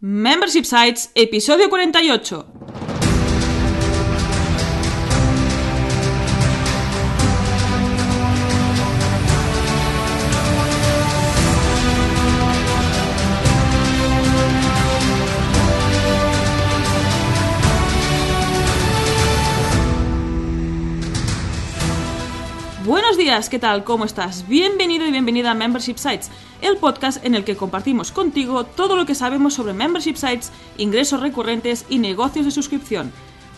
Membership 0.00 0.66
Sites, 0.66 1.10
episodio 1.14 1.70
48. 1.70 2.55
Días, 23.26 23.50
¿qué 23.50 23.58
tal? 23.58 23.82
¿Cómo 23.82 24.04
estás? 24.04 24.46
Bienvenido 24.46 25.04
y 25.04 25.10
bienvenida 25.10 25.50
a 25.50 25.54
Membership 25.54 25.96
Sites, 25.96 26.30
el 26.60 26.76
podcast 26.76 27.24
en 27.26 27.34
el 27.34 27.42
que 27.42 27.56
compartimos 27.56 28.12
contigo 28.12 28.62
todo 28.62 28.94
lo 28.94 29.04
que 29.04 29.16
sabemos 29.16 29.54
sobre 29.54 29.72
membership 29.72 30.14
sites, 30.14 30.52
ingresos 30.78 31.20
recurrentes 31.20 31.86
y 31.88 31.98
negocios 31.98 32.44
de 32.44 32.52
suscripción. 32.52 33.10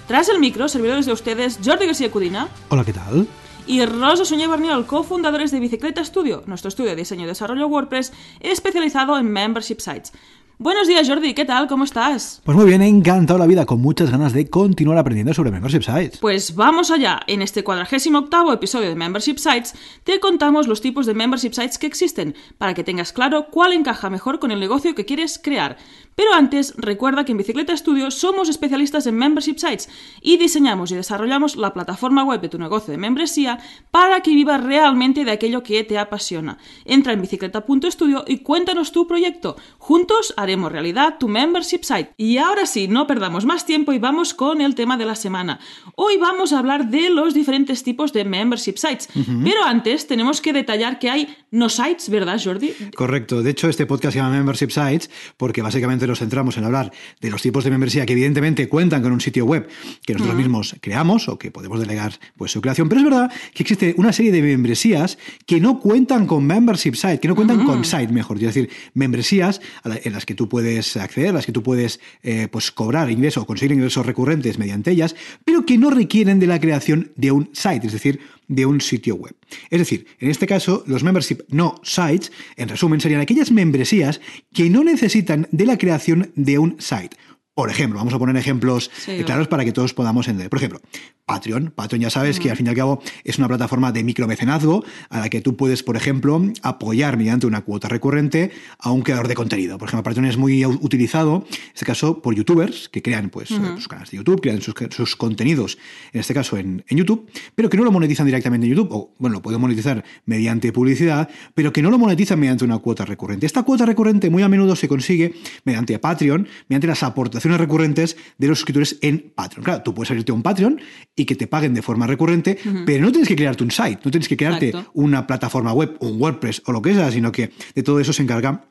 Tras 0.07 0.31
el 0.31 0.39
micro, 0.39 0.71
servidores 0.71 1.05
de 1.05 1.13
ustedes 1.13 1.59
Jordi 1.63 1.85
García 1.85 2.11
Cudina 2.11 2.49
Hola, 2.71 2.83
¿qué 2.83 2.95
tal? 2.95 3.29
y 3.67 3.85
Rosa 3.85 4.25
Soñé 4.25 4.47
Barniol, 4.47 4.87
cofundadores 4.87 5.51
de 5.51 5.61
Bicicleta 5.61 6.03
Studio, 6.03 6.45
nuestro 6.47 6.71
estudio 6.71 6.89
de 6.89 6.97
diseño 6.97 7.25
y 7.25 7.27
desarrollo 7.27 7.67
WordPress 7.67 8.15
especializado 8.41 9.19
en 9.19 9.31
membership 9.31 9.81
sites. 9.81 10.15
Buenos 10.61 10.89
días, 10.89 11.09
Jordi, 11.09 11.35
¿qué 11.35 11.45
tal? 11.45 11.69
¿Cómo 11.69 11.85
estás? 11.85 12.43
Pues 12.43 12.57
muy 12.57 12.67
bien, 12.67 12.83
he 12.83 12.89
encantado 12.89 13.39
la 13.39 13.47
vida, 13.47 13.65
con 13.65 13.81
muchas 13.81 14.11
ganas 14.11 14.33
de 14.33 14.51
continuar 14.51 14.99
aprendiendo 14.99 15.33
sobre 15.33 15.53
Membership 15.53 15.83
Sites. 15.83 16.19
Pues 16.19 16.57
vamos 16.57 16.91
allá. 16.91 17.21
En 17.29 17.43
este 17.43 17.63
48 17.63 18.53
episodio 18.53 18.89
de 18.89 18.97
Membership 18.97 19.37
Sites 19.37 19.75
te 20.03 20.19
contamos 20.19 20.67
los 20.67 20.81
tipos 20.81 21.07
de 21.07 21.15
Membership 21.15 21.53
Sites 21.53 21.79
que 21.79 21.87
existen 21.87 22.35
para 22.59 22.75
que 22.75 22.83
tengas 22.83 23.13
claro 23.13 23.47
cuál 23.53 23.73
encaja 23.73 24.11
mejor 24.11 24.41
con 24.41 24.51
el 24.51 24.59
negocio 24.59 24.97
que 24.97 25.05
quieres 25.05 25.39
crear. 25.41 25.77
Pero 26.19 26.35
antes, 26.35 26.75
recuerda 26.77 27.25
que 27.25 27.31
en 27.31 27.39
Bicicleta 27.39 27.77
Studio 27.77 28.11
somos 28.11 28.49
especialistas 28.49 29.07
en 29.07 29.15
Membership 29.15 29.57
Sites 29.57 29.89
y 30.21 30.37
diseñamos 30.37 30.91
y 30.91 30.97
desarrollamos 30.97 31.55
la 31.55 31.73
plataforma 31.73 32.25
web 32.25 32.41
de 32.41 32.49
tu 32.49 32.59
negocio 32.59 32.91
de 32.91 32.99
membresía 32.99 33.61
para 33.93 34.21
que 34.21 34.33
vivas 34.33 34.65
realmente 34.65 35.25
de 35.25 35.31
aquello 35.31 35.63
que 35.63 35.85
te 35.85 35.97
apasiona. 35.97 36.59
Entra 36.85 37.13
en 37.13 37.21
bicicleta.studio 37.21 38.25
y 38.27 38.39
cuéntanos 38.39 38.91
tu 38.91 39.07
proyecto. 39.07 39.55
Juntos 39.79 40.35
haremos 40.37 40.73
realidad 40.73 41.19
tu 41.21 41.29
Membership 41.29 41.85
Site. 41.85 42.15
Y 42.17 42.39
ahora 42.39 42.67
sí, 42.67 42.89
no 42.89 43.07
perdamos 43.07 43.45
más 43.45 43.65
tiempo 43.65 43.93
y 43.93 44.01
vamos 44.01 44.35
con 44.35 44.61
el 44.61 44.75
tema 44.75 44.97
de 44.97 45.05
la 45.05 45.15
semana. 45.15 45.61
Hoy 45.95 46.17
vamos 46.17 46.53
a 46.53 46.59
hablar 46.59 46.89
de 46.89 47.11
los 47.11 47.33
diferentes 47.33 47.85
tipos 47.85 48.13
de 48.13 48.25
Membership 48.25 48.75
Sites. 48.75 49.09
Pero 49.15 49.63
antes 49.63 50.09
tenemos 50.09 50.41
que 50.41 50.53
detallar 50.53 50.99
que 50.99 51.11
hay 51.11 51.37
no 51.53 51.69
sites, 51.69 52.11
¿verdad, 52.11 52.41
Jordi? 52.43 52.75
Correcto. 52.97 53.41
De 53.41 53.51
hecho, 53.51 53.69
este 53.69 53.87
podcast 53.87 54.15
se 54.15 54.19
llama 54.19 54.37
Membership 54.37 54.71
Sites 54.71 55.11
porque 55.37 55.63
básicamente 55.63 56.08
nos 56.09 56.19
centramos 56.19 56.57
en 56.57 56.65
hablar 56.65 56.93
de 57.21 57.31
los 57.31 57.43
tipos 57.43 57.65
de 57.65 57.71
membresía 57.71 58.07
que 58.07 58.13
evidentemente 58.13 58.69
cuentan 58.69 59.03
con 59.03 59.13
un 59.13 59.21
sitio 59.21 59.45
web 59.45 59.69
que 60.05 60.15
nosotros 60.15 60.37
mismos 60.37 60.77
creamos 60.81 61.29
o 61.29 61.39
que 61.39 61.51
podemos 61.51 61.81
delegar 61.81 62.19
pues, 62.37 62.53
su 62.53 62.61
creación. 62.61 62.89
Pero 62.89 63.01
es 63.01 63.05
verdad 63.05 63.33
que 63.55 63.63
existe 63.63 63.95
una 63.97 64.13
serie 64.13 64.33
de 64.33 64.43
membresías 64.43 65.19
que 65.47 65.61
no 65.61 65.81
cuentan 65.81 66.27
con 66.27 66.47
Membership 66.47 66.95
Site, 66.95 67.21
que 67.21 67.29
no 67.29 67.37
cuentan 67.37 67.65
con 67.65 67.85
site, 67.85 68.13
mejor. 68.13 68.39
Es 68.39 68.55
decir, 68.55 68.71
membresías 68.95 69.61
en 69.85 70.13
las 70.13 70.27
que 70.27 70.35
tú 70.35 70.49
puedes 70.49 70.97
acceder, 70.97 71.35
las 71.35 71.47
que 71.47 71.53
tú 71.53 71.63
puedes 71.63 72.01
eh, 72.23 72.49
pues, 72.51 72.71
cobrar 72.73 73.11
ingresos 73.11 73.43
o 73.43 73.47
conseguir 73.47 73.73
ingresos 73.73 74.05
recurrentes 74.05 74.59
mediante 74.59 74.91
ellas, 74.91 75.15
pero 75.45 75.65
que 75.65 75.79
no 75.79 75.91
requieren 75.91 76.39
de 76.39 76.47
la 76.47 76.61
creación 76.61 77.13
de 77.17 77.33
un 77.33 77.51
site, 77.53 77.87
es 77.87 77.93
decir, 77.93 78.21
de 78.49 78.67
un 78.67 78.81
sitio 78.81 79.15
web. 79.15 79.37
Es 79.71 79.79
decir, 79.79 80.07
en 80.19 80.31
este 80.31 80.47
caso, 80.47 80.83
los 80.87 81.05
membership 81.05 81.43
no 81.49 81.81
sites, 81.85 82.33
en 82.57 82.69
resumen, 82.69 83.01
serían 83.01 83.21
aquellas 83.21 83.53
membresías 83.53 84.21
que 84.53 84.69
no 84.69 84.83
necesitan 84.83 85.47
de 85.53 85.67
la 85.67 85.79
creación 85.79 86.33
de 86.35 86.59
un 86.59 86.77
site. 86.81 87.17
Por 87.59 87.71
ejemplo, 87.71 87.99
vamos 87.99 88.15
a 88.15 88.21
poner 88.21 88.37
ejemplos 88.37 88.89
Sí, 88.97 89.11
eh, 89.11 89.25
claros 89.25 89.49
para 89.49 89.65
que 89.65 89.73
todos 89.73 89.93
podamos 89.93 90.29
entender. 90.29 90.49
Por 90.49 90.61
ejemplo, 90.61 90.81
Patreon. 91.27 91.73
Patreon 91.75 92.03
ya 92.03 92.09
sabes 92.09 92.39
que 92.39 92.53
al 92.53 92.57
fin 92.57 92.67
y 92.67 92.69
al 92.69 92.77
cabo 92.77 93.03
es 93.25 93.37
una 93.37 93.49
plataforma 93.49 93.91
de 93.91 94.05
micromecenazgo 94.05 94.85
a 95.11 95.19
la 95.19 95.29
que 95.29 95.41
tú 95.41 95.57
puedes, 95.57 95.83
por 95.83 95.97
ejemplo, 95.97 96.41
apoyar 96.63 97.17
mediante 97.17 97.49
una 97.49 97.63
cuota 97.63 97.89
recurrente 97.89 98.53
a 98.79 98.93
un 98.93 99.03
creador 99.03 99.27
de 99.27 99.35
contenido. 99.35 99.77
Por 99.77 99.89
ejemplo, 99.89 100.05
Patreon 100.05 100.27
es 100.27 100.37
muy 100.37 100.65
utilizado, 100.65 101.47
en 101.51 101.57
este 101.75 101.85
caso, 101.85 102.23
por 102.23 102.37
youtubers 102.37 102.89
que 102.89 103.03
crean 103.03 103.29
pues, 103.29 103.49
sus 103.49 103.89
canales 103.89 104.13
de 104.13 104.19
YouTube, 104.19 104.41
crean 104.41 104.63
sus, 104.63 104.75
sus 104.91 105.17
contenidos, 105.17 105.79
en 106.13 106.21
este 106.21 106.35
caso 106.35 106.59
en, 106.59 106.85
en 106.87 106.97
YouTube, 106.97 107.29
pero 107.57 107.69
que 107.69 107.77
no 107.77 107.83
lo 107.83 107.91
monetizan 107.91 108.25
directamente 108.25 108.69
en 108.69 108.75
YouTube, 108.75 108.93
o 108.93 109.17
bueno, 109.19 109.35
lo 109.35 109.43
pueden 109.43 109.61
monetizar 109.61 110.05
mediante 110.27 110.73
publicidad, 110.73 111.29
pero 111.55 111.73
que 111.73 111.83
no 111.83 111.91
lo 111.91 111.99
monetizan 111.99 112.39
mediante 112.39 112.65
una 112.65 112.79
cuota 112.79 113.05
recurrente. 113.05 113.47
Esta 113.47 113.65
cuota 113.65 113.85
recurrente 113.85 114.31
muy 114.31 114.45
a 114.45 114.49
menudo 114.49 114.77
se 114.77 114.87
consigue 114.87 115.35
mediante 115.65 115.99
Patreon, 115.99 116.47
mediante 116.69 116.87
las 116.87 117.03
aportaciones 117.03 117.48
recurrentes 117.57 118.17
de 118.37 118.49
los 118.49 118.59
suscriptores 118.59 118.99
en 119.01 119.33
Patreon. 119.35 119.65
Claro, 119.65 119.83
tú 119.83 119.95
puedes 119.95 120.11
abrirte 120.11 120.33
un 120.33 120.43
Patreon 120.43 120.81
y 121.17 121.25
que 121.25 121.35
te 121.35 121.47
paguen 121.47 121.75
de 121.75 121.83
forma 121.83 122.07
recurrente, 122.07 122.59
pero 122.85 123.05
no 123.05 123.11
tienes 123.11 123.29
que 123.29 123.37
crearte 123.37 123.65
un 123.65 123.71
site, 123.71 124.01
no 124.05 124.11
tienes 124.11 124.29
que 124.29 124.37
crearte 124.37 124.69
Exacto. 124.69 124.91
una 124.95 125.27
plataforma 125.27 125.73
web, 125.73 125.97
un 126.01 126.21
WordPress 126.21 126.63
o 126.67 126.73
lo 126.73 126.83
que 126.83 126.95
sea, 126.95 127.11
sino 127.11 127.33
que 127.33 127.53
de 127.75 127.83
todo 127.83 128.01
eso 128.01 128.13
se 128.13 128.23
encarga 128.23 128.65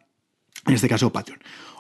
en 0.65 0.73
este 0.73 0.87
caso 0.87 1.11
Patreon. 1.11 1.39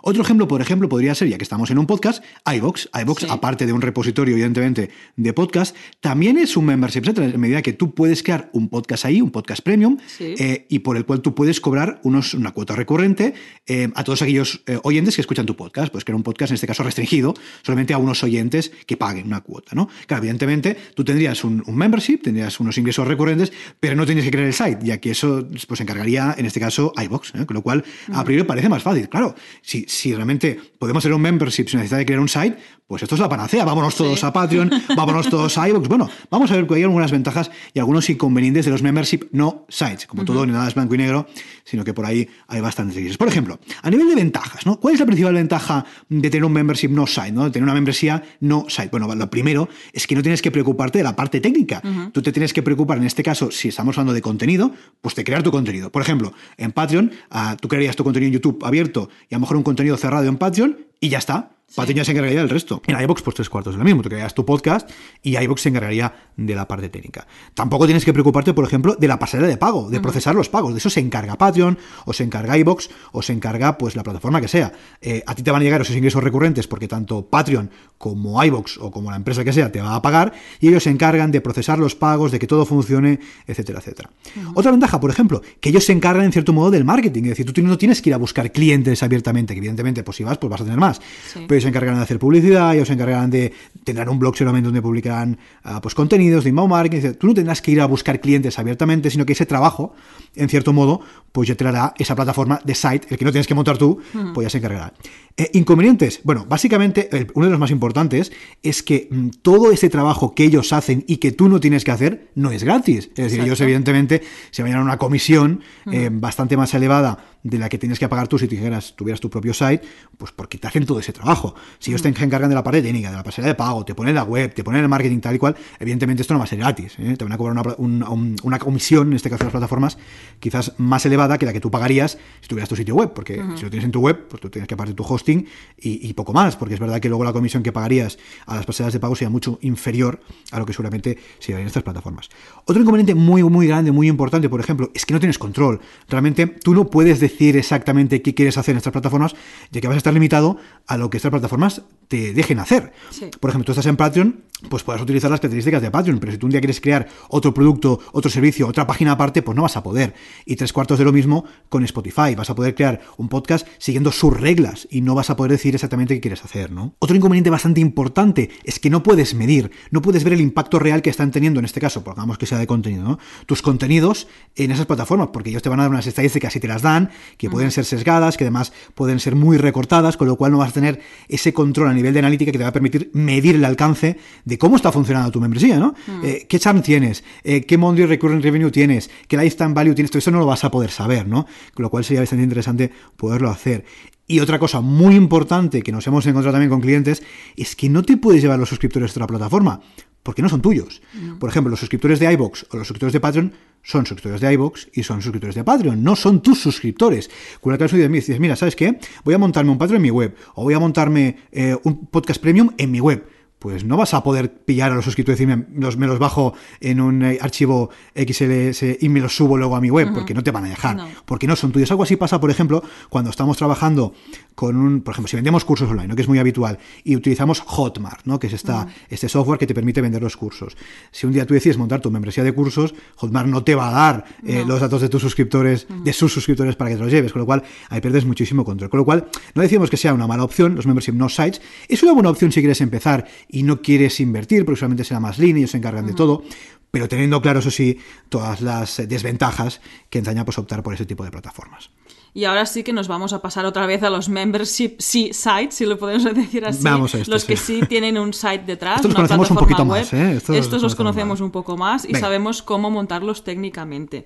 Otro 0.09 0.21
ejemplo, 0.23 0.47
por 0.47 0.61
ejemplo, 0.61 0.87
podría 0.87 1.13
ser, 1.15 1.27
ya 1.27 1.37
que 1.37 1.43
estamos 1.43 1.69
en 1.69 1.77
un 1.77 1.85
podcast, 1.85 2.23
iVox. 2.45 2.87
iVox, 3.01 3.23
Sí. 3.23 3.27
aparte 3.29 3.65
de 3.65 3.73
un 3.73 3.81
repositorio, 3.81 4.35
evidentemente, 4.35 4.89
de 5.17 5.33
podcast, 5.33 5.75
también 5.99 6.37
es 6.37 6.55
un 6.55 6.63
membership 6.63 7.03
site, 7.03 7.21
en 7.25 7.37
medida 7.37 7.61
que 7.61 7.73
tú 7.73 7.93
puedes 7.93 8.23
crear 8.23 8.49
un 8.53 8.69
podcast 8.69 9.03
ahí, 9.03 9.19
un 9.19 9.31
podcast 9.31 9.61
premium, 9.61 9.97
Sí. 10.07 10.35
eh, 10.39 10.65
y 10.69 10.79
por 10.79 10.95
el 10.95 11.03
cual 11.05 11.19
tú 11.21 11.35
puedes 11.35 11.59
cobrar 11.59 11.99
unos, 12.03 12.33
una 12.35 12.51
cuota 12.53 12.73
recurrente 12.73 13.33
eh, 13.65 13.89
a 13.95 14.03
todos 14.05 14.21
aquellos 14.21 14.61
eh, 14.67 14.79
oyentes 14.83 15.13
que 15.15 15.19
escuchan 15.19 15.45
tu 15.45 15.57
podcast. 15.57 15.91
Pues 15.91 16.05
crear 16.05 16.15
un 16.15 16.23
podcast, 16.23 16.51
en 16.51 16.55
este 16.55 16.67
caso 16.67 16.83
restringido, 16.83 17.33
solamente 17.61 17.93
a 17.93 17.97
unos 17.97 18.23
oyentes 18.23 18.71
que 18.85 18.95
paguen 18.95 19.25
una 19.27 19.41
cuota, 19.41 19.71
¿no? 19.75 19.89
Claro, 20.05 20.23
evidentemente, 20.23 20.77
tú 20.95 21.03
tendrías 21.03 21.43
un, 21.43 21.61
un 21.67 21.75
membership, 21.75 22.19
tendrías 22.19 22.61
unos 22.61 22.77
ingresos 22.77 23.05
recurrentes, 23.05 23.51
pero 23.81 23.97
no 23.97 24.05
tendrías 24.05 24.23
que 24.23 24.31
crear 24.31 24.47
el 24.47 24.53
site, 24.53 24.79
ya 24.83 24.99
que 24.99 25.11
eso 25.11 25.45
pues, 25.67 25.77
se 25.79 25.83
encargaría, 25.83 26.33
en 26.37 26.45
este 26.45 26.61
caso, 26.61 26.93
iVox, 26.95 27.33
con 27.45 27.53
lo 27.55 27.61
cual, 27.61 27.83
a 28.13 28.23
priori 28.23 28.43
parece 28.45 28.69
más 28.69 28.81
fácil. 28.81 29.09
Claro, 29.09 29.35
si, 29.61 29.83
si 29.97 30.13
realmente 30.13 30.59
podemos 30.79 31.01
hacer 31.03 31.13
un 31.13 31.21
membership 31.21 31.67
sin 31.67 31.79
necesidad 31.79 31.97
de 31.97 32.05
crear 32.05 32.19
un 32.19 32.29
site, 32.29 32.55
pues 32.85 33.03
esto 33.03 33.15
es 33.15 33.21
la 33.21 33.27
panacea. 33.27 33.65
Vámonos 33.65 33.95
todos 33.95 34.19
Sí. 34.19 34.25
a 34.25 34.31
Patreon, 34.31 34.71
vámonos 34.95 35.29
todos 35.29 35.57
a 35.57 35.67
iVoox. 35.67 35.87
Bueno, 35.89 36.09
vamos 36.31 36.49
a 36.51 36.55
ver 36.55 36.65
que 36.67 36.75
hay 36.75 36.83
algunas 36.83 37.11
ventajas 37.11 37.51
y 37.73 37.79
algunos 37.79 38.09
inconvenientes 38.09 38.65
de 38.65 38.71
los 38.71 38.81
membership 38.81 39.27
no 39.31 39.65
sites. 39.69 40.05
Como 40.07 40.23
todo, 40.23 40.45
ni 40.45 40.53
nada 40.53 40.67
es 40.67 40.75
blanco 40.75 40.95
y 40.95 40.97
negro, 40.99 41.27
sino 41.65 41.83
que 41.83 41.93
por 41.93 42.05
ahí 42.05 42.29
hay 42.47 42.61
bastantes 42.61 42.95
grises. 42.95 43.17
Por 43.17 43.27
ejemplo, 43.27 43.59
a 43.81 43.89
nivel 43.89 44.07
de 44.07 44.15
ventajas, 44.15 44.65
¿no? 44.65 44.79
¿Cuál 44.79 44.93
es 44.93 44.99
la 44.99 45.05
principal 45.05 45.33
ventaja 45.33 45.85
de 46.07 46.29
tener 46.29 46.45
un 46.45 46.53
membership 46.53 46.89
no 46.89 47.07
site, 47.07 47.31
¿no? 47.31 47.45
De 47.45 47.51
tener 47.51 47.63
una 47.63 47.73
membresía 47.73 48.23
no 48.39 48.65
site. 48.69 48.89
Bueno, 48.89 49.13
lo 49.13 49.29
primero 49.29 49.67
es 49.91 50.07
que 50.07 50.15
no 50.15 50.21
tienes 50.21 50.41
que 50.41 50.51
preocuparte 50.51 50.99
de 50.99 51.03
la 51.03 51.15
parte 51.15 51.41
técnica. 51.41 51.81
Tú 52.13 52.21
te 52.21 52.31
tienes 52.31 52.53
que 52.53 52.61
preocupar, 52.61 52.97
en 52.99 53.03
este 53.05 53.23
caso, 53.23 53.51
si 53.51 53.67
estamos 53.69 53.97
hablando 53.97 54.13
de 54.13 54.21
contenido, 54.21 54.71
pues 55.01 55.15
de 55.15 55.23
crear 55.23 55.43
tu 55.43 55.51
contenido. 55.51 55.91
Por 55.91 56.01
ejemplo, 56.01 56.33
en 56.57 56.71
Patreon, 56.71 57.11
ah, 57.31 57.57
tú 57.59 57.67
crearías 57.67 57.95
tu 57.95 58.03
contenido 58.03 58.27
en 58.27 58.33
YouTube 58.33 58.63
abierto 58.63 59.09
y 59.29 59.35
a 59.35 59.37
lo 59.37 59.41
mejor 59.41 59.57
un 59.57 59.63
contenido 59.63 59.76
cerrado 59.97 60.27
en 60.27 60.37
Patreon 60.37 60.77
y 60.99 61.09
ya 61.09 61.19
está. 61.19 61.51
Patreon 61.75 61.97
ya 61.97 62.05
se 62.05 62.11
encargaría 62.11 62.39
del 62.39 62.49
resto. 62.49 62.81
En 62.87 62.99
iVoox, 62.99 63.21
pues 63.21 63.35
tres 63.35 63.49
cuartos 63.49 63.73
de 63.73 63.79
lo 63.79 63.83
mismo. 63.83 64.01
Tú 64.01 64.09
creas 64.09 64.33
tu 64.33 64.45
podcast 64.45 64.89
y 65.21 65.37
iVoox 65.37 65.61
se 65.61 65.69
encargaría 65.69 66.13
de 66.37 66.55
la 66.55 66.67
parte 66.67 66.87
técnica. 66.87 67.27
Tampoco 67.53 67.85
tienes 67.85 68.05
que 68.05 68.13
preocuparte, 68.13 68.53
por 68.53 68.63
ejemplo, 68.63 68.95
de 68.95 69.07
la 69.07 69.19
pasarela 69.19 69.49
de 69.49 69.57
pago, 69.57 69.89
de 69.89 69.99
procesar 69.99 70.33
los 70.33 70.47
pagos. 70.47 70.73
De 70.73 70.79
eso 70.79 70.89
se 70.89 71.01
encarga 71.01 71.37
Patreon, 71.37 71.77
o 72.05 72.13
se 72.13 72.23
encarga 72.23 72.57
iVoox, 72.57 72.87
o 73.11 73.21
se 73.21 73.33
encarga 73.33 73.77
pues 73.77 73.97
la 73.97 74.03
plataforma 74.03 74.39
que 74.39 74.47
sea. 74.47 74.71
Eh, 75.01 75.21
a 75.27 75.35
ti 75.35 75.43
te 75.43 75.51
van 75.51 75.61
a 75.61 75.63
llegar 75.63 75.81
esos 75.81 75.95
ingresos 75.95 76.23
recurrentes 76.23 76.67
porque 76.67 76.87
tanto 76.87 77.25
Patreon 77.25 77.69
como 77.97 78.41
iVoox 78.43 78.77
o 78.79 78.89
como 78.89 79.11
la 79.11 79.17
empresa 79.17 79.43
que 79.43 79.51
sea 79.51 79.71
te 79.71 79.81
va 79.81 79.95
a 79.95 80.01
pagar 80.01 80.31
y 80.59 80.69
ellos 80.69 80.83
se 80.83 80.89
encargan 80.89 81.31
de 81.31 81.41
procesar 81.41 81.79
los 81.79 81.95
pagos, 81.95 82.31
de 82.31 82.39
que 82.39 82.47
todo 82.47 82.65
funcione, 82.65 83.19
etcétera, 83.45 83.79
etcétera. 83.79 84.09
Otra 84.53 84.71
ventaja, 84.71 84.99
por 84.99 85.09
ejemplo, 85.09 85.41
que 85.59 85.69
ellos 85.69 85.83
se 85.83 85.91
encargan 85.91 86.25
en 86.25 86.31
cierto 86.31 86.53
modo 86.53 86.71
del 86.71 86.85
marketing. 86.85 87.23
Es 87.23 87.29
decir, 87.29 87.51
tú 87.51 87.61
no 87.61 87.77
tienes 87.77 88.01
que 88.01 88.11
ir 88.11 88.13
a 88.13 88.17
buscar 88.17 88.51
clientes 88.51 89.03
abiertamente, 89.03 89.53
que 89.53 89.59
evidentemente, 89.59 90.03
pues 90.03 90.17
si 90.17 90.23
vas, 90.23 90.37
pues 90.37 90.49
vas 90.49 90.61
a 90.61 90.63
tener 90.63 90.79
más. 90.79 91.01
Sí. 91.33 91.45
Pero 91.47 91.56
ellos 91.57 91.63
se 91.63 91.69
encargarán 91.69 91.97
de 91.99 92.03
hacer 92.03 92.19
publicidad, 92.19 92.73
ellos 92.75 92.87
se 92.87 92.93
encargarán 92.93 93.29
de 93.29 93.51
tendrán 93.83 94.09
un 94.09 94.19
blog 94.19 94.35
seguramente 94.37 94.65
donde 94.67 94.81
publicarán 94.81 95.37
ah, 95.63 95.81
pues 95.81 95.93
contenidos 95.95 96.43
de 96.43 96.49
inbound 96.51 96.69
marketing. 96.71 96.97
etc. 97.07 97.17
Tú 97.19 97.27
no 97.27 97.33
tendrás 97.33 97.61
que 97.61 97.71
ir 97.71 97.81
a 97.81 97.85
buscar 97.85 98.19
clientes 98.19 98.57
abiertamente, 98.59 99.09
sino 99.09 99.25
que 99.25 99.33
ese 99.33 99.45
trabajo, 99.45 99.93
en 100.35 100.49
cierto 100.49 100.73
modo, 100.73 101.01
pues 101.31 101.47
ya 101.49 101.55
te 101.55 101.63
lo 101.63 101.69
hará 101.69 101.93
esa 101.97 102.15
plataforma 102.15 102.59
de 102.63 102.75
site, 102.75 103.07
el 103.09 103.17
que 103.17 103.25
no 103.25 103.31
tienes 103.31 103.47
que 103.47 103.53
montar 103.55 103.77
tú, 103.77 103.99
pues 104.33 104.45
ya 104.45 104.49
se 104.49 104.57
encargará. 104.57 104.93
Eh, 105.39 105.51
inconvenientes. 105.53 106.19
Bueno, 106.23 106.45
básicamente, 106.49 107.09
el- 107.15 107.27
uno 107.35 107.45
de 107.45 107.51
los 107.51 107.59
más 107.59 107.69
importantes 107.69 108.31
es 108.63 108.81
que 108.81 109.07
mm, 109.11 109.29
todo 109.43 109.71
ese 109.71 109.87
trabajo 109.89 110.33
que 110.33 110.43
ellos 110.43 110.73
hacen 110.73 111.03
y 111.07 111.17
que 111.17 111.31
tú 111.31 111.47
no 111.47 111.59
tienes 111.59 111.83
que 111.83 111.91
hacer 111.91 112.29
no 112.35 112.49
es 112.51 112.63
gratis. 112.63 113.09
Es 113.15 113.25
decir, 113.25 113.41
ellos 113.41 113.61
evidentemente 113.61 114.21
se 114.51 114.63
vayan 114.63 114.79
a 114.79 114.83
una 114.83 114.97
comisión 114.97 115.61
eh, 115.91 116.09
bastante 116.11 116.57
más 116.57 116.73
elevada 116.73 117.19
de 117.49 117.57
la 117.57 117.69
que 117.69 117.77
tienes 117.77 117.99
que 117.99 118.07
pagar 118.09 118.27
tú 118.27 118.37
si 118.37 118.47
tuvieras, 118.47 118.95
tuvieras 118.95 119.19
tu 119.19 119.29
propio 119.29 119.53
site, 119.53 119.81
pues 120.17 120.31
porque 120.31 120.57
te 120.57 120.67
hacen 120.67 120.85
todo 120.85 120.99
ese 120.99 121.13
trabajo. 121.13 121.55
Si 121.79 121.91
ellos 121.91 122.01
te 122.01 122.09
encargan 122.09 122.49
de 122.49 122.55
la 122.55 122.63
parte 122.63 122.81
técnica, 122.81 123.09
de 123.09 123.15
la 123.15 123.23
pasarela 123.23 123.49
de 123.49 123.55
pago, 123.55 123.85
te 123.85 123.95
ponen 123.95 124.15
la 124.15 124.23
web, 124.23 124.53
te 124.53 124.63
ponen 124.63 124.81
el 124.81 124.89
marketing 124.89 125.19
tal 125.19 125.35
y 125.35 125.39
cual, 125.39 125.55
evidentemente 125.79 126.21
esto 126.21 126.33
no 126.33 126.39
va 126.39 126.45
a 126.45 126.47
ser 126.47 126.59
gratis. 126.59 126.95
¿eh? 126.99 127.15
Te 127.17 127.23
van 127.23 127.31
a 127.31 127.37
cobrar 127.37 127.75
una, 127.77 128.09
una, 128.09 128.59
comisión, 128.59 129.07
en 129.09 129.13
este 129.13 129.29
caso 129.29 129.43
las 129.43 129.51
plataformas, 129.51 129.97
quizás 130.39 130.73
más 130.77 131.05
elevada 131.05 131.37
que 131.37 131.45
la 131.45 131.53
que 131.53 131.61
tú 131.61 131.71
pagarías 131.71 132.17
si 132.41 132.47
tuvieras 132.47 132.67
tu 132.67 132.75
sitio 132.75 132.95
web, 132.95 133.13
porque 133.13 133.35
si 133.55 133.63
lo 133.63 133.69
tienes 133.69 133.85
en 133.85 133.91
tu 133.91 134.01
web, 134.01 134.27
pues 134.27 134.41
tú 134.41 134.49
tienes 134.49 134.67
que 134.67 134.75
pagar 134.75 134.93
tu 134.93 135.03
hosting 135.03 135.47
y, 135.77 136.13
poco 136.13 136.33
más, 136.33 136.55
porque 136.55 136.73
es 136.73 136.79
verdad 136.79 136.99
que 136.99 137.07
luego 137.07 137.23
la 137.23 137.33
comisión 137.33 137.63
que 137.63 137.71
pagarías 137.71 138.17
a 138.45 138.55
las 138.55 138.65
pasarelas 138.65 138.93
de 138.93 138.99
pago 138.99 139.15
sería 139.15 139.29
mucho 139.29 139.59
inferior 139.61 140.19
a 140.51 140.59
lo 140.59 140.65
que 140.65 140.73
seguramente 140.73 141.17
se 141.39 141.53
en 141.53 141.67
estas 141.67 141.83
plataformas. 141.83 142.29
Otro 142.65 142.81
inconveniente 142.81 143.15
muy, 143.15 143.43
muy 143.43 143.67
grande, 143.67 143.91
muy 143.91 144.07
importante, 144.07 144.49
por 144.49 144.59
ejemplo, 144.59 144.91
es 144.93 145.05
que 145.05 145.13
no 145.13 145.19
tienes 145.19 145.37
control. 145.37 145.79
Realmente 146.09 146.47
tú 146.47 146.73
no 146.73 146.87
puedes 146.87 147.19
decir 147.19 147.36
exactamente 147.39 148.21
qué 148.21 148.33
quieres 148.33 148.57
hacer 148.57 148.73
en 148.73 148.77
estas 148.77 148.93
plataformas, 148.93 149.35
ya 149.71 149.81
que 149.81 149.87
vas 149.87 149.95
a 149.95 149.97
estar 149.97 150.13
limitado 150.13 150.57
a 150.87 150.97
lo 150.97 151.09
que 151.09 151.17
estas 151.17 151.31
plataformas 151.31 151.83
te 152.07 152.33
dejen 152.33 152.59
hacer. 152.59 152.93
Por 153.39 153.49
ejemplo, 153.49 153.65
tú 153.65 153.71
estás 153.73 153.85
en 153.85 153.97
Patreon, 153.97 154.43
pues 154.69 154.83
puedes 154.83 155.01
utilizar 155.01 155.29
las 155.29 155.39
características 155.39 155.81
de 155.81 155.91
Patreon, 155.91 156.19
pero 156.19 156.31
si 156.31 156.37
tú 156.37 156.47
un 156.47 156.51
día 156.51 156.59
quieres 156.61 156.81
crear 156.81 157.07
otro 157.29 157.53
producto, 157.53 157.99
otro 158.11 158.31
servicio, 158.31 158.67
otra 158.67 158.87
página 158.87 159.11
aparte, 159.11 159.41
pues 159.41 159.55
no 159.55 159.61
vas 159.61 159.77
a 159.77 159.83
poder. 159.83 160.15
Y 160.45 160.55
tres 160.55 160.73
cuartos 160.73 160.97
de 160.97 161.05
lo 161.05 161.13
mismo 161.13 161.45
con 161.69 161.83
Spotify. 161.83 162.33
Vas 162.35 162.49
a 162.49 162.55
poder 162.55 162.73
crear 162.73 163.01
un 163.17 163.29
podcast 163.29 163.67
siguiendo 163.77 164.11
sus 164.11 164.39
reglas 164.39 164.87
y 164.89 165.01
no 165.01 165.15
vas 165.15 165.29
a 165.29 165.35
poder 165.35 165.51
decir 165.51 165.75
exactamente 165.75 166.15
qué 166.15 166.21
quieres 166.21 166.43
hacer, 166.43 166.71
¿no? 166.71 166.95
Otro 166.99 167.15
inconveniente 167.15 167.49
bastante 167.49 167.81
importante 167.81 168.49
es 168.63 168.79
que 168.79 168.89
no 168.89 169.03
puedes 169.03 169.35
medir, 169.35 169.71
no 169.91 170.01
puedes 170.01 170.23
ver 170.23 170.33
el 170.33 170.41
impacto 170.41 170.79
real 170.79 171.01
que 171.01 171.09
están 171.09 171.31
teniendo 171.31 171.59
en 171.59 171.65
este 171.65 171.79
caso, 171.79 172.03
pongamos 172.03 172.37
que 172.37 172.45
sea 172.45 172.57
de 172.57 172.67
contenido, 172.67 173.03
¿no? 173.03 173.19
Tus 173.45 173.61
contenidos 173.61 174.27
en 174.55 174.71
esas 174.71 174.85
plataformas, 174.85 175.29
porque 175.31 175.49
ellos 175.49 175.61
te 175.61 175.69
van 175.69 175.79
a 175.79 175.83
dar 175.83 175.91
unas 175.91 176.07
estadísticas 176.07 176.55
y 176.55 176.59
te 176.59 176.67
las 176.67 176.81
dan, 176.81 177.11
que 177.37 177.49
pueden 177.49 177.71
ser 177.71 177.85
sesgadas, 177.85 178.37
que 178.37 178.43
además 178.43 178.73
pueden 178.95 179.19
ser 179.19 179.35
muy 179.35 179.57
recortadas, 179.57 180.17
con 180.17 180.27
lo 180.27 180.35
cual 180.35 180.51
no 180.51 180.59
vas 180.59 180.69
a 180.69 180.73
tener 180.73 180.99
ese 181.27 181.53
control 181.53 181.89
a 181.89 181.93
nivel 181.93 182.13
de 182.13 182.19
analítica 182.19 182.51
que 182.51 182.57
te 182.57 182.63
va 182.63 182.69
a 182.69 182.73
permitir 182.73 183.09
medir 183.13 183.55
el 183.55 183.65
alcance 183.65 184.17
de 184.45 184.57
cómo 184.57 184.75
está 184.75 184.91
funcionando 184.91 185.31
tu 185.31 185.41
membresía, 185.41 185.79
¿no? 185.79 185.93
Mm. 186.07 186.25
Eh, 186.25 186.45
¿Qué 186.47 186.59
churn 186.59 186.81
tienes? 186.81 187.23
Eh, 187.43 187.61
¿Qué 187.61 187.77
monthly 187.77 188.05
recurrent 188.05 188.43
revenue 188.43 188.71
tienes? 188.71 189.09
¿Qué 189.27 189.37
lifetime 189.37 189.73
value 189.73 189.95
tienes? 189.95 190.11
Todo 190.11 190.19
eso 190.19 190.31
no 190.31 190.39
lo 190.39 190.45
vas 190.45 190.63
a 190.63 190.71
poder 190.71 190.91
saber, 190.91 191.27
¿no? 191.27 191.45
Con 191.73 191.83
lo 191.83 191.89
cual 191.89 192.03
sería 192.03 192.21
bastante 192.21 192.43
interesante 192.43 192.91
poderlo 193.15 193.49
hacer. 193.49 193.85
Y 194.29 194.41
otra 194.41 194.59
cosa 194.59 194.81
muy 194.81 195.15
importante 195.15 195.81
que 195.81 195.93
nos 195.93 196.05
hemos 196.05 196.25
encontrado 196.25 196.53
también 196.53 196.69
con 196.69 196.81
clientes 196.81 197.23
es 197.55 197.77
que 197.77 197.89
no 197.89 198.03
te 198.03 198.17
puedes 198.17 198.41
llevar 198.41 198.59
los 198.59 198.67
suscriptores 198.67 199.13
de 199.13 199.19
otra 199.19 199.27
plataforma 199.27 199.79
porque 200.23 200.41
no 200.41 200.49
son 200.49 200.61
tuyos. 200.61 201.01
Por 201.39 201.49
ejemplo, 201.49 201.69
los 201.69 201.79
suscriptores 201.79 202.19
de 202.19 202.31
iBox 202.33 202.65
o 202.71 202.77
los 202.77 202.87
suscriptores 202.87 203.13
de 203.13 203.19
Patreon 203.19 203.53
son 203.81 204.05
suscriptores 204.05 204.41
de 204.41 204.53
iBox 204.53 204.89
y 204.93 205.03
son 205.03 205.21
suscriptores 205.21 205.55
de 205.55 205.63
Patreon, 205.63 206.03
no 206.03 206.15
son 206.15 206.41
tus 206.41 206.59
suscriptores. 206.59 207.29
Con 207.61 207.71
la 207.71 207.77
caso 207.77 207.95
de 207.95 208.09
dices, 208.09 208.39
mira, 208.39 208.55
¿sabes 208.55 208.75
qué? 208.75 208.99
Voy 209.23 209.33
a 209.33 209.37
montarme 209.37 209.71
un 209.71 209.77
Patreon 209.77 209.97
en 209.97 210.01
mi 210.01 210.11
web 210.11 210.35
o 210.55 210.63
voy 210.63 210.73
a 210.73 210.79
montarme 210.79 211.37
eh, 211.51 211.77
un 211.83 212.07
podcast 212.07 212.41
premium 212.41 212.71
en 212.77 212.91
mi 212.91 212.99
web 212.99 213.25
pues 213.59 213.83
no 213.83 213.97
vas 213.97 214.13
a 214.13 214.23
poder 214.23 214.53
pillar 214.53 214.91
a 214.91 214.95
los 214.95 215.05
suscriptores 215.05 215.41
y 215.41 215.45
decirme, 215.45 215.65
me 215.97 216.07
los 216.07 216.19
bajo 216.19 216.53
en 216.79 217.01
un 217.01 217.23
eh, 217.23 217.39
archivo 217.41 217.89
XLS 218.15 219.01
y 219.01 219.09
me 219.09 219.19
los 219.19 219.35
subo 219.35 219.57
luego 219.57 219.75
a 219.75 219.81
mi 219.81 219.89
web, 219.89 220.13
porque 220.13 220.33
no 220.33 220.43
te 220.43 220.51
van 220.51 220.65
a 220.65 220.69
dejar, 220.69 220.97
porque 221.25 221.47
no 221.47 221.55
son 221.55 221.71
tuyos. 221.71 221.89
Algo 221.91 222.03
así 222.03 222.15
pasa, 222.15 222.39
por 222.39 222.51
ejemplo, 222.51 222.83
cuando 223.09 223.31
estamos 223.31 223.57
trabajando 223.57 224.13
con 224.53 224.75
un, 224.75 225.01
por 225.01 225.13
ejemplo, 225.13 225.29
si 225.29 225.35
vendemos 225.35 225.65
cursos 225.65 225.89
online, 225.89 226.07
¿no? 226.07 226.15
que 226.15 226.21
es 226.21 226.27
muy 226.27 226.39
habitual, 226.39 226.77
y 227.03 227.15
utilizamos 227.15 227.61
Hotmart, 227.61 228.25
¿no? 228.25 228.39
que 228.39 228.47
es 228.47 228.53
esta, 228.53 228.87
este 229.09 229.29
software 229.29 229.59
que 229.59 229.67
te 229.67 229.73
permite 229.73 230.01
vender 230.01 230.21
los 230.21 230.37
cursos. 230.37 230.77
Si 231.11 231.25
un 231.25 231.33
día 231.33 231.45
tú 231.45 231.53
decides 231.53 231.77
montar 231.77 231.99
tu 231.99 232.11
membresía 232.11 232.43
de 232.43 232.53
cursos, 232.53 232.93
Hotmart 233.15 233.47
no 233.47 233.63
te 233.63 233.75
va 233.75 233.89
a 233.89 233.91
dar 233.91 234.25
eh, 234.45 234.63
los 234.65 234.79
datos 234.79 235.01
de 235.01 235.09
tus 235.09 235.21
suscriptores, 235.21 235.87
de 236.03 236.13
sus 236.13 236.33
suscriptores 236.33 236.75
para 236.75 236.89
que 236.91 236.95
te 236.95 237.03
los 237.03 237.11
lleves, 237.11 237.33
con 237.33 237.41
lo 237.41 237.45
cual 237.45 237.63
ahí 237.89 238.01
pierdes 238.01 238.25
muchísimo 238.25 238.63
control. 238.63 238.89
Con 238.89 238.99
lo 238.99 239.05
cual, 239.05 239.27
no 239.53 239.61
decimos 239.61 239.89
que 239.89 239.97
sea 239.97 240.13
una 240.13 240.27
mala 240.27 240.43
opción, 240.43 240.75
los 240.75 240.85
membership 240.85 241.13
no 241.13 241.29
sites, 241.29 241.61
es 241.87 242.01
una 242.03 242.13
buena 242.13 242.29
opción 242.29 242.51
si 242.51 242.59
quieres 242.59 242.81
empezar 242.81 243.27
y 243.49 243.63
no 243.63 243.81
quieres 243.81 244.19
invertir, 244.19 244.65
porque 244.65 244.79
solamente 244.79 245.03
será 245.03 245.19
más 245.19 245.39
línea, 245.39 245.59
ellos 245.59 245.71
se 245.71 245.77
encargan 245.77 246.05
de 246.05 246.13
todo, 246.13 246.43
pero 246.91 247.07
teniendo 247.07 247.41
claro, 247.41 247.59
eso 247.59 247.71
sí, 247.71 247.99
todas 248.29 248.61
las 248.61 248.97
desventajas 249.07 249.81
que 250.09 250.19
entraña 250.19 250.45
pues, 250.45 250.57
optar 250.57 250.83
por 250.83 250.93
ese 250.93 251.05
tipo 251.05 251.23
de 251.23 251.31
plataformas. 251.31 251.89
Y 252.33 252.45
ahora 252.45 252.65
sí 252.65 252.83
que 252.83 252.93
nos 252.93 253.07
vamos 253.07 253.33
a 253.33 253.41
pasar 253.41 253.65
otra 253.65 253.87
vez 253.87 254.03
a 254.03 254.09
los 254.09 254.29
membership 254.29 254.97
sí 254.99 255.31
sites, 255.33 255.75
si 255.75 255.85
lo 255.85 255.97
podemos 255.97 256.23
decir 256.35 256.65
así. 256.65 256.83
Vamos 256.83 257.15
a 257.15 257.19
esto, 257.19 257.31
los 257.31 257.45
que 257.45 257.57
sí 257.57 257.81
tienen 257.89 258.17
un 258.17 258.33
site 258.33 258.63
detrás, 258.65 258.97
Estos 258.97 259.11
una 259.11 259.21
los 259.21 259.29
conocemos 259.29 259.51
un 259.51 259.57
poquito 259.57 259.85
más, 259.85 260.13
¿eh? 260.13 260.39
Estos, 260.49 260.81
los 260.83 260.95
conocemos 260.95 261.41
un 261.41 261.51
poco 261.51 261.77
más 261.77 262.05
y 262.05 262.13
sabemos 262.15 262.61
cómo 262.61 262.91
montarlos 262.91 263.43
técnicamente. 263.43 264.25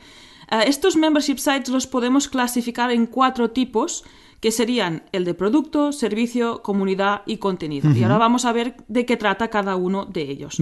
Eh, 0.49 0.63
estos 0.67 0.97
membership 0.97 1.37
sites 1.37 1.69
los 1.69 1.87
podemos 1.87 2.27
clasificar 2.27 2.91
en 2.91 3.05
cuatro 3.05 3.51
tipos 3.51 4.03
que 4.41 4.51
serían 4.51 5.03
el 5.11 5.23
de 5.23 5.35
producto, 5.35 5.91
servicio, 5.91 6.61
comunidad 6.63 7.21
y 7.25 7.37
contenido. 7.37 7.89
Y 7.95 8.03
ahora 8.03 8.17
vamos 8.17 8.43
a 8.43 8.51
ver 8.51 8.75
de 8.87 9.05
qué 9.05 9.15
trata 9.15 9.49
cada 9.49 9.75
uno 9.75 10.05
de 10.05 10.23
ellos. 10.23 10.57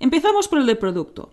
Empezamos 0.00 0.48
por 0.48 0.58
el 0.58 0.66
de 0.66 0.74
producto. 0.74 1.30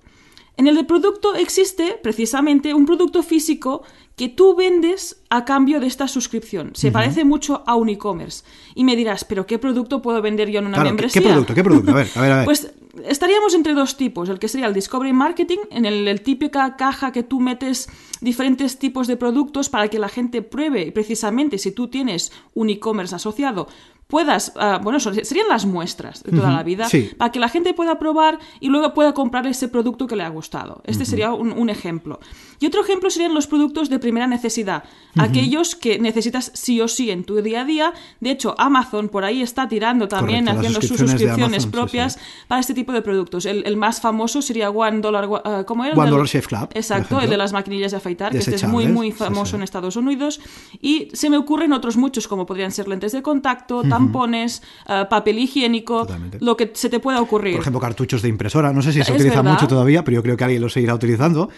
En 0.57 0.67
el 0.67 0.75
de 0.75 0.83
producto 0.83 1.35
existe 1.35 1.99
precisamente 2.01 2.73
un 2.73 2.85
producto 2.85 3.23
físico 3.23 3.83
que 4.15 4.29
tú 4.29 4.55
vendes 4.55 5.21
a 5.29 5.43
cambio 5.43 5.79
de 5.81 5.87
esta 5.87 6.07
suscripción. 6.07 6.71
Se 6.73 6.91
parece 6.91 7.25
mucho 7.25 7.63
a 7.65 7.75
un 7.75 7.89
e-commerce. 7.89 8.45
Y 8.73 8.85
me 8.85 8.95
dirás, 8.95 9.25
¿pero 9.25 9.45
qué 9.45 9.59
producto 9.59 10.01
puedo 10.01 10.21
vender 10.21 10.49
yo 10.49 10.59
en 10.59 10.67
una 10.67 10.81
membresía? 10.81 11.21
¿Qué 11.21 11.27
producto? 11.27 11.53
¿Qué 11.53 11.63
producto? 11.63 11.91
A 11.91 11.95
ver, 11.95 12.07
a 12.15 12.21
ver, 12.21 12.31
a 12.31 12.35
ver. 12.37 12.45
pues 12.45 12.71
estaríamos 13.03 13.53
entre 13.53 13.73
dos 13.73 13.97
tipos. 13.97 14.29
El 14.29 14.39
que 14.39 14.47
sería 14.47 14.67
el 14.67 14.73
Discovery 14.73 15.11
Marketing, 15.11 15.57
en 15.69 15.85
el, 15.85 16.07
el 16.07 16.21
típica 16.21 16.77
caja 16.77 17.11
que 17.11 17.23
tú 17.23 17.41
metes 17.41 17.89
diferentes 18.21 18.79
tipos 18.79 19.07
de 19.07 19.17
productos 19.17 19.69
para 19.69 19.89
que 19.89 19.99
la 19.99 20.07
gente 20.07 20.41
pruebe. 20.41 20.83
Y 20.83 20.91
precisamente 20.91 21.57
si 21.57 21.71
tú 21.71 21.89
tienes 21.89 22.31
un 22.53 22.69
e-commerce 22.69 23.15
asociado, 23.15 23.67
puedas, 24.07 24.53
ah, 24.55 24.79
bueno, 24.81 24.99
serían 24.99 25.47
las 25.49 25.65
muestras 25.65 26.23
de 26.23 26.31
toda 26.31 26.51
la 26.51 26.63
vida, 26.63 26.87
para 27.17 27.31
que 27.31 27.39
la 27.39 27.49
gente 27.49 27.73
pueda 27.73 27.97
probar 27.97 28.39
y 28.59 28.69
luego 28.69 28.93
pueda 28.93 29.13
comprar 29.13 29.47
ese 29.47 29.67
producto 29.67 30.05
que 30.05 30.15
le 30.15 30.23
ha 30.23 30.29
gustado. 30.29 30.81
Este 30.85 31.05
sería 31.05 31.33
un, 31.33 31.69
ejemplo. 31.69 32.19
Y 32.59 32.67
otro 32.67 32.81
ejemplo 32.81 33.09
serían 33.09 33.33
los 33.33 33.47
productos 33.47 33.89
de 33.89 33.97
primera 33.99 34.27
necesidad, 34.27 34.83
aquellos 35.17 35.75
que 35.75 35.97
necesitas 35.97 36.51
sí 36.53 36.79
o 36.81 36.87
sí 36.87 37.09
en 37.09 37.23
tu 37.23 37.41
día 37.41 37.61
a 37.61 37.65
día. 37.65 37.93
De 38.19 38.29
hecho, 38.29 38.55
Amazon 38.57 39.09
por 39.09 39.25
ahí 39.25 39.41
está 39.41 39.67
tirando 39.67 40.07
también, 40.07 40.47
haciendo 40.47 40.81
sus 40.81 40.97
suscripciones 40.97 41.65
propias 41.65 42.19
para 42.47 42.61
este 42.61 42.73
tipo 42.73 42.93
de 42.93 43.01
productos. 43.01 43.45
El, 43.45 43.75
más 43.75 43.99
famoso 43.99 44.41
sería 44.41 44.69
One 44.69 45.01
Dollar, 45.01 45.27
uh, 45.27 45.65
¿cómo 45.65 45.83
era? 45.83 45.95
One 45.95 46.09
Dollar 46.09 46.27
Shave 46.27 46.45
Club. 46.45 46.69
Exacto, 46.73 47.19
el 47.19 47.29
de 47.29 47.37
las 47.37 47.51
maquinillas 47.51 47.91
de 47.91 47.97
afeitar, 47.97 48.31
que 48.31 48.37
este 48.37 48.55
es 48.55 48.67
muy, 48.67 48.87
muy 48.87 49.11
famoso 49.11 49.55
en 49.55 49.63
Estados 49.63 49.95
Unidos. 49.95 50.39
Y 50.79 51.09
se 51.13 51.29
me 51.29 51.37
ocurren 51.37 51.73
otros 51.73 51.97
muchos, 51.97 52.27
como 52.27 52.45
podrían 52.45 52.71
ser 52.71 52.87
lentes 52.87 53.11
de 53.11 53.21
contacto, 53.21 53.83
tampones, 53.97 54.61
eh, 54.87 55.05
papel 55.09 55.39
higiénico, 55.39 56.07
lo 56.39 56.57
que 56.57 56.71
se 56.73 56.89
te 56.89 56.99
pueda 56.99 57.21
ocurrir. 57.21 57.53
Por 57.53 57.61
ejemplo, 57.61 57.79
cartuchos 57.79 58.21
de 58.21 58.29
impresora. 58.29 58.73
No 58.73 58.81
sé 58.81 58.91
si 58.91 59.03
se 59.03 59.13
utiliza 59.13 59.43
mucho 59.43 59.67
todavía, 59.67 60.03
pero 60.03 60.15
yo 60.15 60.23
creo 60.23 60.37
que 60.37 60.43
alguien 60.43 60.61
lo 60.61 60.69
seguirá 60.69 60.93
utilizando. 60.93 61.49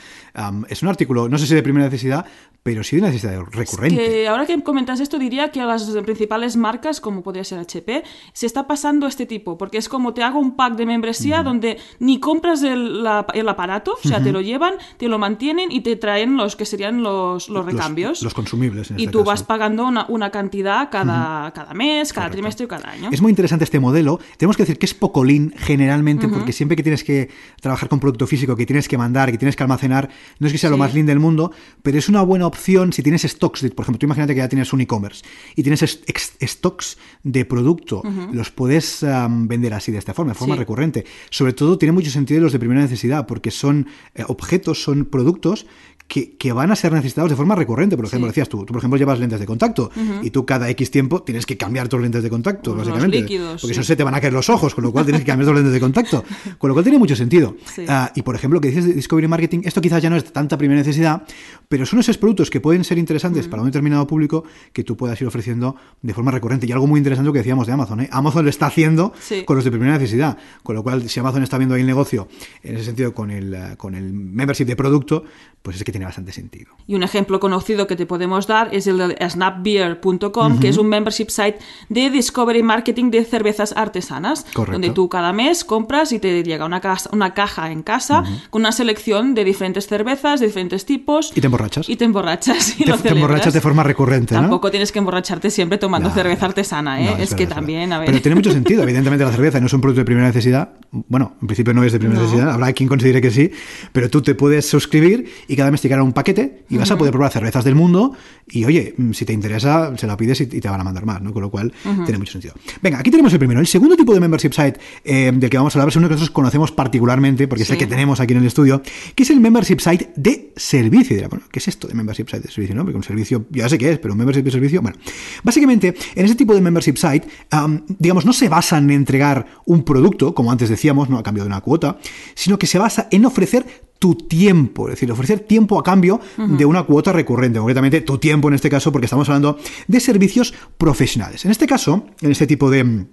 es 0.69 0.81
un 0.81 0.89
artículo, 0.89 1.29
no 1.29 1.37
sé 1.37 1.47
si 1.47 1.55
de 1.55 1.63
primera 1.63 1.85
necesidad, 1.85 2.25
pero 2.67 2.83
sí 2.83 2.97
de 2.97 3.03
necesidad 3.03 3.39
recurrente. 3.51 4.27
ahora 4.27 4.45
que 4.45 4.61
comentas 4.61 4.99
esto, 4.99 5.17
diría 5.17 5.51
que 5.51 5.61
a 5.61 5.65
las 5.65 5.85
principales 6.03 6.57
marcas, 6.57 6.99
como 6.99 7.23
podría 7.23 7.45
ser 7.45 7.59
HP, 7.59 8.03
se 8.33 8.45
está 8.45 8.67
pasando 8.67 9.07
este 9.07 9.25
tipo, 9.25 9.57
porque 9.57 9.77
es 9.77 9.87
como 9.87 10.13
te 10.13 10.21
hago 10.21 10.37
un 10.39 10.57
pack 10.57 10.75
de 10.75 10.85
membresía 10.85 11.44
donde 11.44 11.77
ni 11.99 12.19
compras 12.19 12.63
el, 12.63 13.07
aparato, 13.07 13.97
o 14.03 14.07
sea, 14.07 14.21
te 14.21 14.33
lo 14.33 14.41
llevan, 14.41 14.73
te 14.97 15.07
lo 15.07 15.17
mantienen 15.17 15.71
y 15.71 15.79
te 15.79 15.95
traen 15.95 16.35
los 16.35 16.57
que 16.57 16.65
serían 16.65 17.03
los, 17.03 17.47
los 17.47 17.65
recambios. 17.65 18.21
Los, 18.21 18.33
consumibles. 18.33 18.91
En 18.91 18.99
y 18.99 19.06
este 19.06 19.13
tú 19.13 19.23
vas 19.23 19.44
pagando 19.44 19.87
una, 20.09 20.29
cantidad 20.29 20.89
cada, 20.91 21.51
cada 21.51 21.73
mes, 21.73 22.11
cada 22.11 22.26
trimestre 22.29 22.65
y 22.65 22.67
cada 22.67 22.89
año. 22.89 23.09
Es 23.11 23.21
muy 23.21 23.29
interesante 23.29 23.63
este 23.63 23.79
modelo. 23.79 24.19
Tenemos 24.37 24.57
que 24.57 24.63
decir 24.63 24.77
que 24.77 24.85
es 24.85 24.93
poco 24.93 25.23
lean 25.23 25.53
generalmente, 25.57 26.27
porque 26.27 26.53
siempre 26.53 26.75
que 26.75 26.83
tienes 26.83 27.03
que 27.03 27.29
trabajar 27.61 27.89
con 27.89 27.99
producto 27.99 28.27
físico, 28.27 28.55
que 28.55 28.65
tienes 28.65 28.87
que 28.87 28.97
mandar, 28.97 29.31
que 29.31 29.37
tienes 29.37 29.55
que 29.55 29.63
almacenar, 29.63 30.09
no 30.39 30.47
es 30.47 30.53
que 30.53 30.59
sea 30.59 30.69
lo 30.69 30.77
más 30.77 30.93
lean 30.93 31.05
del 31.05 31.19
mundo, 31.19 31.51
pero 31.81 31.97
es 31.97 32.09
una 32.09 32.21
buena 32.21 32.47
opción 32.47 32.93
si 32.93 33.03
tienes 33.03 33.23
stocks. 33.23 33.61
por 33.75 33.83
ejemplo, 33.83 33.99
tú 33.99 34.05
imagínate 34.05 34.33
que 34.33 34.39
ya 34.39 34.49
tienes 34.49 34.71
un 34.73 34.81
e-commerce 34.81 35.23
y 35.55 35.63
tienes 35.63 35.99
stocks 36.41 36.97
de 37.23 37.45
producto, 37.45 38.03
los 38.31 38.51
puedes 38.51 39.05
vender 39.27 39.73
así 39.73 39.91
de 39.91 39.97
esta 39.97 40.13
forma, 40.13 40.33
de 40.33 40.37
forma 40.37 40.55
recurrente. 40.55 41.05
Sobre 41.29 41.53
todo 41.53 41.77
tiene 41.77 41.91
mucho 41.91 42.11
sentido 42.11 42.41
los 42.41 42.51
de 42.51 42.59
primera 42.59 42.81
necesidad, 42.81 43.25
porque 43.25 43.51
son 43.51 43.87
eh, 44.15 44.23
objetos, 44.27 44.83
son 44.83 45.05
productos 45.05 45.65
que, 46.07 46.52
van 46.54 46.71
a 46.71 46.76
ser 46.76 46.94
necesitados 46.94 47.30
de 47.30 47.35
forma 47.35 47.56
recurrente. 47.56 47.95
Por 47.97 48.06
ejemplo, 48.06 48.28
decías 48.28 48.47
tú, 48.47 48.59
tú 48.59 48.68
por 48.68 48.78
ejemplo 48.78 48.97
llevas 48.97 49.19
lentes 49.19 49.40
de 49.40 49.45
contacto 49.45 49.92
y 50.23 50.31
tú 50.31 50.45
cada 50.45 50.69
X 50.69 50.90
tiempo 50.90 51.21
tienes 51.21 51.45
que 51.45 51.57
cambiar 51.57 51.90
tus 51.90 52.02
lentes 52.02 52.23
de 52.23 52.30
contacto, 52.30 52.76
básicamente. 52.76 53.21
porque 53.21 53.73
si 53.73 53.78
no 53.78 53.83
se 53.83 53.95
te 53.95 54.04
van 54.04 54.16
a 54.16 54.21
caer 54.21 54.33
los 54.33 54.49
ojos, 54.49 54.73
con 54.73 54.83
lo 54.83 54.92
cual 54.92 55.06
tienes 55.06 55.21
que 55.21 55.28
cambiar 55.28 55.47
tus 55.47 55.56
lentes 55.56 55.73
de 55.73 55.80
contacto. 55.80 56.23
Con 56.57 56.69
lo 56.69 56.73
cual 56.73 56.83
tiene 56.83 56.97
mucho 56.97 57.16
sentido. 57.16 57.56
Ah, 57.87 58.11
y 58.16 58.21
por 58.21 58.35
ejemplo, 58.35 58.59
que 58.61 58.69
dices 58.69 58.85
de 58.85 58.94
Discovery 58.94 59.28
Marketing, 59.28 59.61
esto 59.64 59.81
quizás 59.81 60.02
ya 60.02 60.09
no 60.09 60.16
es 60.16 60.23
tanta 60.31 60.57
primera 60.57 60.80
necesidad, 60.80 61.23
pero 61.68 61.85
son 61.85 61.99
esos 61.99 62.18
productos 62.18 62.49
que 62.49 62.59
pueden 62.61 62.83
ser 62.83 62.97
interesantes 62.97 63.47
para 63.47 63.61
un 63.61 63.68
determinado 63.68 64.07
público 64.07 64.44
que 64.73 64.83
tú 64.83 64.95
puedas 64.95 65.19
ir 65.21 65.28
ofreciendo 65.28 65.76
de 66.02 66.14
forma 66.14 66.31
recurrente. 66.31 66.66
Y 66.68 66.71
algo 66.71 66.87
muy 66.87 66.99
interesante 66.99 67.31
que 67.31 67.40
decíamos 67.40 67.68
de 67.68 67.73
Amazon. 67.73 68.02
¿eh? 68.02 68.09
Amazon 68.11 68.45
lo 68.45 68.49
está 68.49 68.68
haciendo 68.68 69.14
con 69.45 69.56
los 69.56 69.66
de 69.66 69.71
primera 69.71 69.94
necesidad. 69.94 70.37
Con 70.64 70.76
lo 70.76 70.83
cual, 70.83 71.07
si 71.09 71.19
Amazon 71.19 71.44
está 71.44 71.57
viendo 71.57 71.76
ahí 71.76 71.81
el 71.81 71.87
negocio, 71.87 72.28
en 72.64 72.76
ese 72.76 72.85
sentido, 72.85 73.14
con 73.14 73.31
el, 73.31 73.76
con 73.78 73.95
el 73.95 74.14
membership 74.14 74.66
de 74.66 74.76
producto, 74.76 75.23
pues 75.61 75.78
es 75.78 75.83
que 75.83 75.92
tiene 75.97 76.06
bastante 76.06 76.31
sentido. 76.31 76.71
Y 76.85 76.94
un 76.95 77.01
ejemplo 77.04 77.39
conocido 77.39 77.87
que 77.87 77.95
te 77.95 78.06
podemos 78.06 78.45
dar 78.47 78.69
es 78.71 78.85
el 78.87 78.97
de 78.99 79.18
snapbeer.com, 79.30 80.59
que 80.59 80.69
es 80.69 80.77
un 80.77 80.87
membership 80.87 81.30
site 81.30 81.57
de 81.89 82.09
discovery 82.09 82.63
marketing 82.63 83.09
de 83.11 83.25
cervezas 83.25 83.73
artesanas, 83.75 84.45
Correcto. 84.54 84.73
donde 84.73 84.89
tú 84.92 85.09
cada 85.09 85.33
mes 85.33 85.63
compras 85.66 86.11
y 86.11 86.19
te 86.19 86.44
llega 86.44 86.66
una, 86.66 86.80
casa- 86.81 87.09
una 87.13 87.33
caja 87.33 87.71
en 87.71 87.81
casa 87.83 88.23
con 88.49 88.61
una 88.61 88.71
selección 88.71 89.33
de 89.33 89.44
diferentes 89.44 89.87
cervezas, 89.87 90.39
de 90.39 90.47
diferentes 90.47 90.85
tipos. 90.85 91.31
Y 91.35 91.42
te 91.42 91.47
emborrachas. 91.47 91.89
Y 91.89 91.95
te 91.95 92.06
emborrachas 92.06 92.80
y 92.80 92.83
Te- 92.83 92.89
lo 92.92 92.97
te 92.97 93.09
emborrachas 93.09 93.54
de 93.54 93.61
forma 93.61 93.83
recurrente, 93.83 94.35
¿no? 94.35 94.42
Tampoco 94.42 94.69
tienes 94.71 94.92
que 94.92 94.99
emborracharte 94.99 95.49
siempre 95.49 95.77
tomando 95.77 96.09
cerveza 96.11 96.45
artesana, 96.45 97.01
¿eh? 97.01 97.06
No, 97.06 97.11
es, 97.11 97.18
verdad, 97.18 97.37
que 97.37 97.44
verdad. 97.45 97.56
también, 97.56 97.94
a 97.94 97.99
ver. 97.99 98.06
Pero 98.07 98.21
tiene 98.21 98.35
mucho 98.35 98.51
sentido. 98.51 98.83
Evidentemente 98.83 99.25
la 99.25 99.31
cerveza 99.31 99.59
no 99.59 99.66
es 99.68 99.73
un 99.73 99.81
producto 99.81 100.01
de 100.01 100.06
primera 100.06 100.27
necesidad. 100.27 100.69
Bueno, 100.92 101.33
en 101.42 101.47
principio 101.47 101.73
no 101.73 101.83
es 101.83 101.92
de 101.92 101.99
primera 101.99 102.21
necesidad. 102.21 102.51
Habrá 102.51 102.71
quien 102.73 102.87
considere 102.87 103.19
que 103.21 103.31
sí. 103.31 103.51
Pero 103.92 104.09
tú 104.09 104.21
te 104.21 104.35
puedes 104.35 104.68
suscribir 104.69 105.30
y 105.47 105.56
cada 105.56 105.71
mes 105.71 105.81
te 105.81 105.86
llegará 105.87 106.03
un 106.03 106.13
paquete 106.13 106.63
y 106.69 106.77
vas 106.77 106.91
a 106.91 106.97
poder 106.97 107.11
probar 107.11 107.31
cervezas 107.31 107.63
del 107.63 107.75
mundo. 107.75 108.13
Y 108.47 108.65
oye, 108.65 108.94
mm, 108.97 109.11
si 109.13 109.25
te 109.25 109.33
interesa, 109.33 109.95
se 109.97 110.07
la 110.07 110.15
pides 110.17 110.41
y, 110.41 110.47
te 110.47 110.67
van 110.69 110.81
a 110.81 110.83
mandar 110.83 111.06
más, 111.06 111.21
¿no? 111.21 111.33
Con 111.33 111.41
lo 111.41 111.49
cual 111.49 111.73
tiene 112.06 112.17
mucho 112.17 112.33
sentido. 112.33 112.53
Venga, 112.81 112.99
aquí 112.99 113.11
tenemos 113.11 113.31
el 113.33 113.39
primero. 113.39 113.59
El 113.59 113.67
segundo 113.67 113.95
tipo 113.95 114.13
de 114.13 114.19
membership 114.19 114.51
site 114.51 114.79
eh, 115.03 115.31
del 115.33 115.49
que 115.49 115.57
vamos 115.57 115.75
a 115.75 115.79
hablar 115.79 115.89
es 115.89 115.95
uno 115.95 116.07
que 116.07 116.13
nosotros 116.13 116.31
conocemos 116.31 116.71
particularmente, 116.71 117.47
porque 117.47 117.63
es 117.63 117.69
el 117.69 117.75
Sí. 117.75 117.79
que 117.79 117.87
tenemos 117.87 118.19
aquí 118.19 118.33
en 118.33 118.39
el 118.39 118.45
estudio, 118.45 118.81
que 119.15 119.23
es 119.23 119.29
el 119.29 119.39
membership 119.39 119.79
site 119.79 120.11
de 120.15 120.51
servicio. 120.56 121.13
Y 121.13 121.15
dirá, 121.17 121.27
bueno, 121.27 121.45
¿qué 121.51 121.59
es 121.59 121.67
esto 121.67 121.87
de 121.87 121.94
membership 121.94 122.25
site 122.25 122.41
de 122.41 122.51
servicio? 122.51 122.75
¿no? 122.75 122.83
Porque 122.83 122.97
un 122.97 123.03
servicio, 123.03 123.45
ya 123.51 123.69
sé 123.69 123.77
qué 123.77 123.91
es, 123.91 123.99
pero 123.99 124.13
un 124.13 124.17
membership 124.17 124.44
de 124.44 124.51
servicio, 124.51 124.81
bueno. 124.81 124.97
Básicamente, 125.44 125.95
en 126.15 126.25
ese 126.25 126.35
tipo 126.35 126.53
de 126.53 126.61
membership 126.61 126.95
site, 126.97 127.27
am, 127.51 127.83
digamos, 127.99 128.25
no 128.25 128.33
se 128.33 128.49
basa 128.49 128.77
en 128.77 128.89
entregar 128.91 129.45
un 129.65 129.83
producto, 129.83 130.33
como 130.33 130.51
antes 130.51 130.69
decíamos, 130.69 131.09
no 131.09 131.17
a 131.17 131.23
cambio 131.23 131.44
de 131.44 131.47
una 131.47 131.61
cuota, 131.61 131.97
sino 132.35 132.57
que 132.57 132.67
se 132.67 132.79
basa 132.79 133.07
en 133.11 133.25
ofrecer 133.25 133.86
tu 133.99 134.16
tiempo, 134.16 134.87
es 134.87 134.95
decir, 134.95 135.11
ofrecer 135.11 135.39
tiempo 135.42 135.80
a 135.80 135.83
cambio 135.83 136.19
de 136.37 136.66
una 136.66 136.83
cuota 136.83 137.11
recurrente, 137.11 137.59
concretamente 137.59 138.01
tu 138.01 138.18
tiempo 138.18 138.47
en 138.47 138.54
este 138.56 138.69
caso, 138.69 138.92
porque 138.92 139.06
estamos 139.06 139.27
hablando 139.30 139.57
de 139.87 139.99
servicios 139.99 140.54
profesionales. 140.77 141.45
En 141.45 141.51
este 141.51 141.68
caso, 141.68 142.06
en 142.21 142.31
este 142.31 142.47
tipo 142.47 142.69
de 142.69 143.07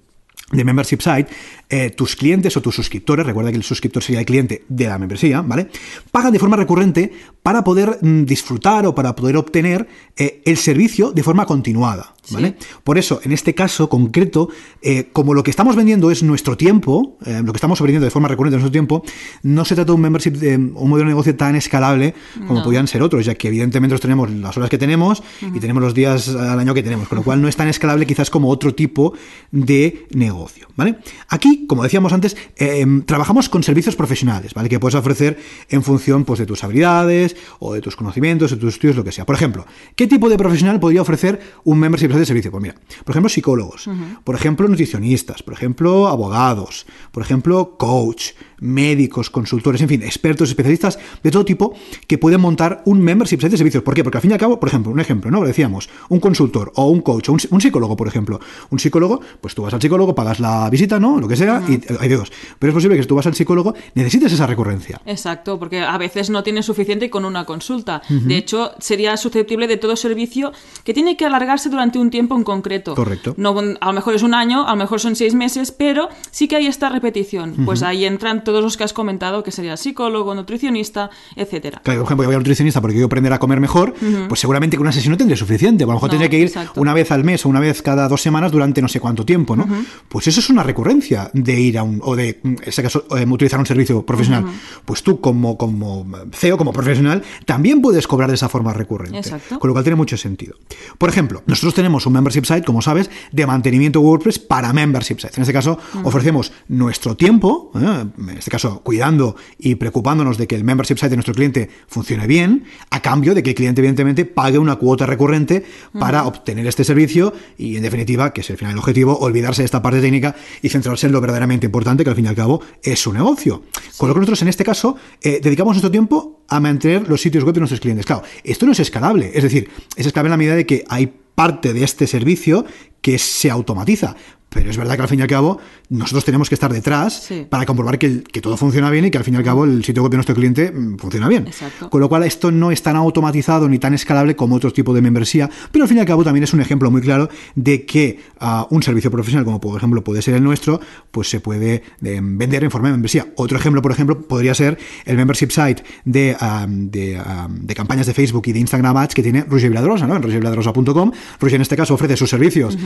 de 0.53 0.63
membership 0.63 1.01
site, 1.01 1.27
eh, 1.71 1.91
tus 1.91 2.17
clientes 2.17 2.57
o 2.57 2.61
tus 2.61 2.75
suscriptores, 2.75 3.25
recuerda 3.25 3.51
que 3.51 3.57
el 3.57 3.63
suscriptor 3.63 4.03
sería 4.03 4.21
el 4.21 4.27
cliente 4.27 4.65
de 4.69 4.87
la 4.87 4.99
membresía, 4.99 5.41
¿vale? 5.41 5.69
Pagan 6.13 6.33
de 6.33 6.39
forma 6.39 6.57
recurrente 6.57 7.13
para 7.43 7.65
poder 7.65 7.99
mm, 8.03 8.25
disfrutar 8.25 8.87
o 8.87 8.95
para 8.95 9.17
poder 9.17 9.37
obtener 9.39 9.89
eh, 10.17 10.43
el 10.45 10.57
servicio 10.59 11.13
de 11.13 11.23
forma 11.23 11.47
continuada, 11.47 12.15
¿vale? 12.31 12.57
Por 12.85 12.99
eso, 12.99 13.21
en 13.25 13.33
este 13.33 13.55
caso 13.55 13.89
concreto, 13.89 14.51
eh, 14.83 15.09
como 15.13 15.33
lo 15.33 15.43
que 15.43 15.51
estamos 15.51 15.77
vendiendo 15.77 16.11
es 16.11 16.23
nuestro 16.23 16.57
tiempo, 16.57 17.17
lo 17.25 17.53
que 17.53 17.57
estamos 17.57 17.81
vendiendo 17.81 18.05
de 18.05 18.11
forma 18.11 18.29
recurrente 18.29 18.57
es 18.57 18.63
nuestro 18.63 18.73
tiempo, 18.73 19.03
no 19.43 19.65
se 19.65 19.75
trata 19.75 19.89
de 19.93 19.93
un 19.97 20.01
membership, 20.03 20.33
de 20.33 20.57
un 20.57 20.89
modelo 20.89 21.07
de 21.09 21.13
negocio 21.13 21.35
tan 21.35 21.57
escalable 21.57 22.15
como 22.47 22.61
No. 22.61 22.65
podían 22.65 22.87
ser 22.87 23.03
otros, 23.03 23.25
ya 23.25 23.35
que 23.35 23.49
evidentemente 23.49 23.95
nosotros 23.95 24.03
tenemos 24.09 24.31
las 24.31 24.57
horas 24.57 24.69
que 24.71 24.79
tenemos 24.79 25.23
y 25.55 25.59
tenemos 25.59 25.83
los 25.83 25.95
días 25.95 26.29
al 26.29 26.59
año 26.59 26.75
que 26.75 26.83
tenemos, 26.83 27.09
con 27.09 27.17
lo 27.17 27.25
cual 27.25 27.41
no 27.41 27.49
es 27.49 27.57
tan 27.57 27.69
escalable 27.69 28.07
quizás 28.07 28.31
como 28.31 28.49
otro 28.51 28.75
tipo 28.75 29.15
de 29.51 30.07
negocio, 30.15 30.34
¿vale? 30.77 30.99
Aquí, 31.29 31.67
como 31.67 31.83
decíamos 31.83 32.13
antes, 32.13 32.37
eh, 32.57 32.85
trabajamos 33.07 33.49
con 33.49 33.63
servicios 33.63 33.97
profesionales, 33.97 34.55
¿vale? 34.55 34.69
Que 34.69 34.81
puedes 34.81 34.95
ofrecer 34.95 35.39
en 35.69 35.83
función 35.83 36.25
pues, 36.25 36.39
de 36.39 36.47
tus 36.47 36.65
habilidades 36.65 37.37
o 37.59 37.75
de 37.75 37.81
tus 37.81 37.97
conocimientos, 37.97 38.51
de 38.51 38.57
tus 38.57 38.75
estudios, 38.75 38.97
lo 38.97 39.05
que 39.05 39.13
sea. 39.13 39.25
Por 39.25 39.35
ejemplo, 39.35 39.67
¿qué 39.97 40.07
tipo 40.07 40.29
de 40.29 40.37
profesional 40.37 40.81
podría 40.81 41.03
ofrecer 41.03 41.41
un 41.65 41.79
membership 41.79 42.09
de 42.09 42.27
servicio? 42.27 42.51
Pues 42.51 42.63
mira, 42.63 42.75
por 43.05 43.13
ejemplo, 43.13 43.29
psicólogos, 43.29 43.89
por 44.25 44.35
ejemplo, 44.35 44.69
nutricionistas, 44.69 45.43
por 45.43 45.55
ejemplo, 45.55 46.09
abogados, 46.09 46.87
por 47.13 47.23
ejemplo, 47.23 47.77
coach, 47.79 48.33
médicos, 48.61 49.31
consultores, 49.31 49.81
en 49.83 49.89
fin, 49.89 50.03
expertos, 50.03 50.49
especialistas 50.49 50.99
de 51.23 51.31
todo 51.31 51.45
tipo 51.45 51.75
que 52.07 52.19
pueden 52.19 52.41
montar 52.41 52.83
un 52.85 53.01
membership 53.01 53.39
site 53.39 53.51
de 53.51 53.57
servicios. 53.57 53.83
¿Por 53.83 53.95
qué? 53.95 54.05
Porque 54.05 54.19
al 54.19 54.23
fin 54.23 54.31
y 54.31 54.35
al 54.35 54.41
cabo, 54.41 54.59
por 54.59 54.69
ejemplo, 54.69 54.93
un 54.93 55.01
ejemplo, 55.01 55.31
¿no? 55.31 55.41
Lo 55.41 55.47
decíamos, 55.47 55.89
un 56.09 56.21
consultor 56.21 56.73
o 56.77 56.89
un 56.89 57.01
coach 57.01 57.29
o 57.29 57.33
un, 57.33 57.41
un 57.51 57.61
psicólogo, 57.61 57.97
por 57.97 58.09
ejemplo. 58.09 58.41
Un 58.71 58.79
psicólogo, 58.79 59.21
pues 59.41 59.55
tú 59.55 59.63
vas 59.63 59.75
al 59.75 59.81
psicólogo, 59.81 60.15
pagas 60.15 60.41
la 60.41 60.69
visita, 60.71 61.01
¿no? 61.01 61.21
Lo 61.21 61.29
que 61.29 61.37
sea, 61.37 61.63
y 61.69 61.81
hay 62.01 62.09
dos. 62.09 62.33
Pero 62.59 62.71
es 62.71 62.75
posible 62.75 62.97
que 62.97 63.03
si 63.03 63.09
tú 63.09 63.17
vas 63.17 63.27
al 63.27 63.35
psicólogo 63.35 63.75
necesites 63.95 64.33
esa 64.33 64.47
recurrencia. 64.47 65.01
Exacto, 65.07 65.59
porque 65.59 65.81
a 65.81 65.97
veces 65.99 66.31
no 66.31 66.43
tienes 66.43 66.67
suficiente 66.67 67.11
con 67.11 67.25
una 67.25 67.45
consulta. 67.45 68.03
De 68.09 68.37
hecho, 68.37 68.73
sería 68.79 69.17
susceptible 69.17 69.67
de 69.67 69.77
todo 69.77 69.97
servicio 69.97 70.53
que 70.85 70.95
tiene 70.95 71.17
que 71.17 71.25
alargarse 71.25 71.69
durante 71.69 71.99
un 71.99 72.11
tiempo 72.11 72.37
en 72.37 72.45
concreto. 72.45 72.95
Correcto. 72.95 73.35
No, 73.37 73.55
a 73.59 73.87
lo 73.87 73.93
mejor 73.93 74.15
es 74.15 74.23
un 74.23 74.35
año, 74.35 74.67
a 74.67 74.71
lo 74.71 74.77
mejor 74.77 75.01
son 75.01 75.17
seis 75.17 75.35
meses, 75.35 75.73
pero 75.73 76.09
sí 76.31 76.49
que 76.49 76.57
hay 76.57 76.67
esta 76.67 76.89
repetición. 76.89 77.55
Pues 77.65 77.83
ahí 77.83 78.05
entran 78.05 78.44
todos 78.45 78.63
los 78.63 78.77
que 78.77 78.85
has 78.85 78.93
comentado, 78.93 79.43
que 79.43 79.51
sería 79.51 79.77
psicólogo, 79.77 80.35
nutricionista, 80.35 81.11
etcétera. 81.37 81.81
Claro, 81.83 82.01
por 82.01 82.07
ejemplo, 82.09 82.25
yo 82.25 82.29
voy 82.29 82.35
a 82.35 82.39
un 82.39 82.43
nutricionista 82.43 82.81
porque 82.81 82.95
quiero 82.95 83.07
aprender 83.07 83.33
a 83.33 83.39
comer 83.39 83.61
mejor, 83.61 83.95
pues 84.29 84.41
seguramente 84.41 84.77
con 84.77 84.85
una 84.85 84.93
sesión 84.93 85.13
no 85.13 85.17
tendré 85.17 85.37
suficiente. 85.37 85.85
A 85.85 85.87
lo 85.87 85.95
mejor 85.95 86.09
No, 86.09 86.11
tendría 86.11 86.29
que 86.31 86.39
ir 86.39 86.47
exacto. 86.49 86.81
una 86.81 86.95
vez 86.95 87.11
al 87.11 87.25
mes 87.25 87.45
o 87.47 87.49
una 87.49 87.61
vez 87.61 87.83
cada 87.83 88.09
dos 88.09 88.21
semanas 88.23 88.53
durante 88.53 88.81
no 88.83 88.89
sé 88.89 89.01
cuánto 89.01 89.25
tiempo, 89.25 89.57
¿no? 89.57 89.67
Pues 90.09 90.27
eso 90.29 90.41
es 90.41 90.51
una 90.51 90.63
recurrencia 90.63 91.31
de 91.33 91.61
ir 91.61 91.79
a 91.79 91.83
un, 91.83 92.01
o 92.05 92.15
de, 92.17 92.41
en 92.45 92.59
este 92.65 92.83
caso, 92.83 93.05
eh, 93.17 93.27
utilizar 93.29 93.59
un 93.59 93.67
servicio 93.67 94.05
profesional. 94.05 94.45
Pues 94.85 95.03
tú, 95.03 95.21
como, 95.21 95.57
como 95.57 96.07
CEO, 96.33 96.57
como 96.57 96.73
profesional, 96.73 97.23
también 97.47 97.81
puedes 97.81 98.07
cobrar 98.07 98.29
de 98.29 98.35
esa 98.37 98.49
forma 98.49 98.73
recurrente. 98.73 99.19
Exacto. 99.19 99.59
Con 99.59 99.69
lo 99.69 99.75
cual 99.75 99.85
tiene 99.85 99.97
mucho 99.97 100.17
sentido. 100.17 100.57
Por 100.99 101.09
ejemplo, 101.09 101.43
nosotros 101.47 101.75
tenemos 101.75 102.07
un 102.07 102.13
membership 102.13 102.45
site, 102.45 102.63
como 102.65 102.83
sabes, 102.83 103.11
de 103.33 103.47
mantenimiento 103.47 104.01
WordPress 104.01 104.39
para 104.39 104.73
membership 104.73 105.19
sites. 105.19 105.37
En 105.39 105.43
este 105.43 105.53
caso, 105.53 105.79
ofrecemos 106.03 106.53
nuestro 106.69 107.17
tiempo, 107.17 107.71
¿eh? 107.75 108.05
En 108.35 108.39
este 108.39 108.51
caso, 108.51 108.81
cuidando 108.83 109.37
y 109.59 109.77
preocupándonos 109.77 110.39
de 110.39 110.47
que 110.47 110.57
el 110.57 110.65
membership 110.65 110.97
site 110.97 111.11
de 111.11 111.17
nuestro 111.17 111.35
cliente 111.35 111.71
funcione 111.87 112.27
bien, 112.27 112.65
a 112.91 113.01
cambio 113.01 113.35
de 113.35 113.43
que 113.43 113.51
el 113.51 113.57
cliente, 113.57 113.81
evidentemente, 113.81 114.25
pague 114.25 114.59
una 114.59 114.77
cuota 114.77 115.07
recurrente 115.07 115.65
para 115.99 116.25
obtener 116.25 116.67
este 116.67 116.85
servicio 116.85 117.33
y, 117.57 117.77
en 117.77 117.83
definitiva, 117.83 118.33
que 118.33 118.41
es 118.41 118.51
el 118.51 118.57
final 118.57 118.73
el 118.73 118.79
objetivo, 118.79 119.17
olvidarse 119.19 119.63
de 119.63 119.67
esta 119.67 119.81
parte 119.81 120.01
técnica 120.01 120.35
y 120.63 120.69
centrarse 120.69 121.07
en 121.07 121.13
lo 121.13 121.21
verdaderamente 121.21 121.67
importante, 121.67 122.05
que 122.05 122.11
al 122.11 122.17
fin 122.17 122.25
y 122.25 122.29
al 122.29 122.35
cabo 122.35 122.61
es 122.83 122.99
su 122.99 123.13
negocio. 123.13 123.63
Con 123.97 124.09
lo 124.09 124.15
que 124.15 124.21
nosotros, 124.21 124.43
en 124.43 124.49
este 124.49 124.65
caso, 124.65 124.97
eh, 125.23 125.41
dedicamos 125.43 125.75
nuestro 125.75 125.91
tiempo 125.91 126.43
a 126.49 126.61
mantener 126.61 127.09
los 127.09 127.21
sitios 127.21 127.45
web 127.45 127.55
de 127.55 127.61
nuestros 127.61 127.81
clientes. 127.81 128.05
Claro, 128.05 128.23
esto 128.43 128.67
no 128.67 128.73
es 128.73 128.81
escalable, 128.81 129.31
es 129.35 129.43
decir, 129.43 129.71
es 129.97 130.07
escalable 130.07 130.29
en 130.29 130.31
la 130.33 130.37
medida 130.37 130.57
de 130.57 130.67
que 130.67 130.85
hay 130.89 131.13
parte 131.35 131.73
de 131.73 131.85
este 131.85 132.07
servicio 132.07 132.65
que 133.01 133.19
se 133.19 133.51
automatiza. 133.51 134.17
Pero 134.55 134.71
es 134.71 134.77
verdad 134.77 134.95
que 134.95 135.03
al 135.03 135.09
fin 135.09 135.19
y 135.19 135.23
al 135.23 135.29
cabo 135.29 135.59
nosotros 135.89 136.25
tenemos 136.25 136.49
que 136.49 136.55
estar 136.55 136.73
detrás 136.73 137.25
Sí. 137.25 137.45
para 137.49 137.67
comprobar 137.67 137.99
que, 137.99 138.23
todo 138.41 138.57
funciona 138.57 138.89
bien 138.89 139.05
y 139.05 139.11
que 139.11 139.19
al 139.19 139.25
fin 139.25 139.35
y 139.35 139.37
al 139.37 139.43
cabo 139.43 139.65
el 139.65 139.85
sitio 139.85 140.03
web 140.03 140.13
de 140.13 140.19
nuestro 140.19 140.35
cliente 140.35 140.71
mm, 140.71 140.97
funciona 140.97 141.29
bien. 141.29 141.49
Exacto. 141.49 141.91
Con 141.91 142.01
lo 142.01 142.09
cual 142.09 142.23
esto 142.23 142.53
no 142.53 142.71
es 142.71 142.81
tan 142.81 142.95
automatizado 142.95 143.69
ni 143.69 143.81
tan 143.81 143.95
escalable 143.95 144.37
como 144.37 144.55
otros 144.55 144.73
tipos 144.73 144.95
de 144.95 145.03
membresía, 145.03 145.51
pero 145.73 145.85
al 145.85 145.89
fin 145.89 145.99
y 145.99 146.01
al 146.01 146.07
cabo 146.07 146.23
también 146.23 146.45
es 146.45 146.53
un 146.55 146.61
ejemplo 146.61 146.89
muy 146.91 147.01
claro 147.01 147.29
de 147.57 147.85
que 147.85 148.21
ah, 148.39 148.67
un 148.71 148.83
servicio 148.85 149.11
profesional, 149.11 149.45
como 149.45 149.61
por 149.61 149.77
ejemplo 149.77 150.05
puede 150.05 150.23
ser 150.23 150.35
el 150.35 150.45
nuestro, 150.45 150.81
pues 151.11 151.29
se 151.29 151.41
puede 151.41 151.83
eh, 152.05 152.21
vender 152.23 152.63
en 152.63 152.71
forma 152.71 152.89
de 152.89 152.93
membresía. 152.93 153.27
Otro 153.35 153.59
ejemplo, 153.59 153.83
por 153.83 153.91
ejemplo, 153.91 154.21
podría 154.29 154.55
ser 154.55 154.79
el 155.05 155.17
membership 155.17 155.51
site 155.51 155.83
de, 156.05 156.37
ah, 156.39 156.67
de, 156.69 157.17
ah, 157.19 157.49
de 157.51 157.75
campañas 157.75 158.07
de 158.07 158.15
Facebook 158.15 158.45
y 158.47 158.53
de 158.53 158.61
Instagram 158.61 158.97
Ads 158.97 159.15
que 159.15 159.23
tiene 159.25 159.43
Roger 159.43 159.71
Viladrosa, 159.71 160.07
¿no? 160.07 160.15
En 160.15 160.23
rogerviladrosa.com. 160.23 161.11
Roger 161.41 161.57
en 161.57 161.63
este 161.63 161.77
caso 161.77 161.95
ofrece 161.95 162.17
sus 162.17 162.31
servicios 162.31 162.77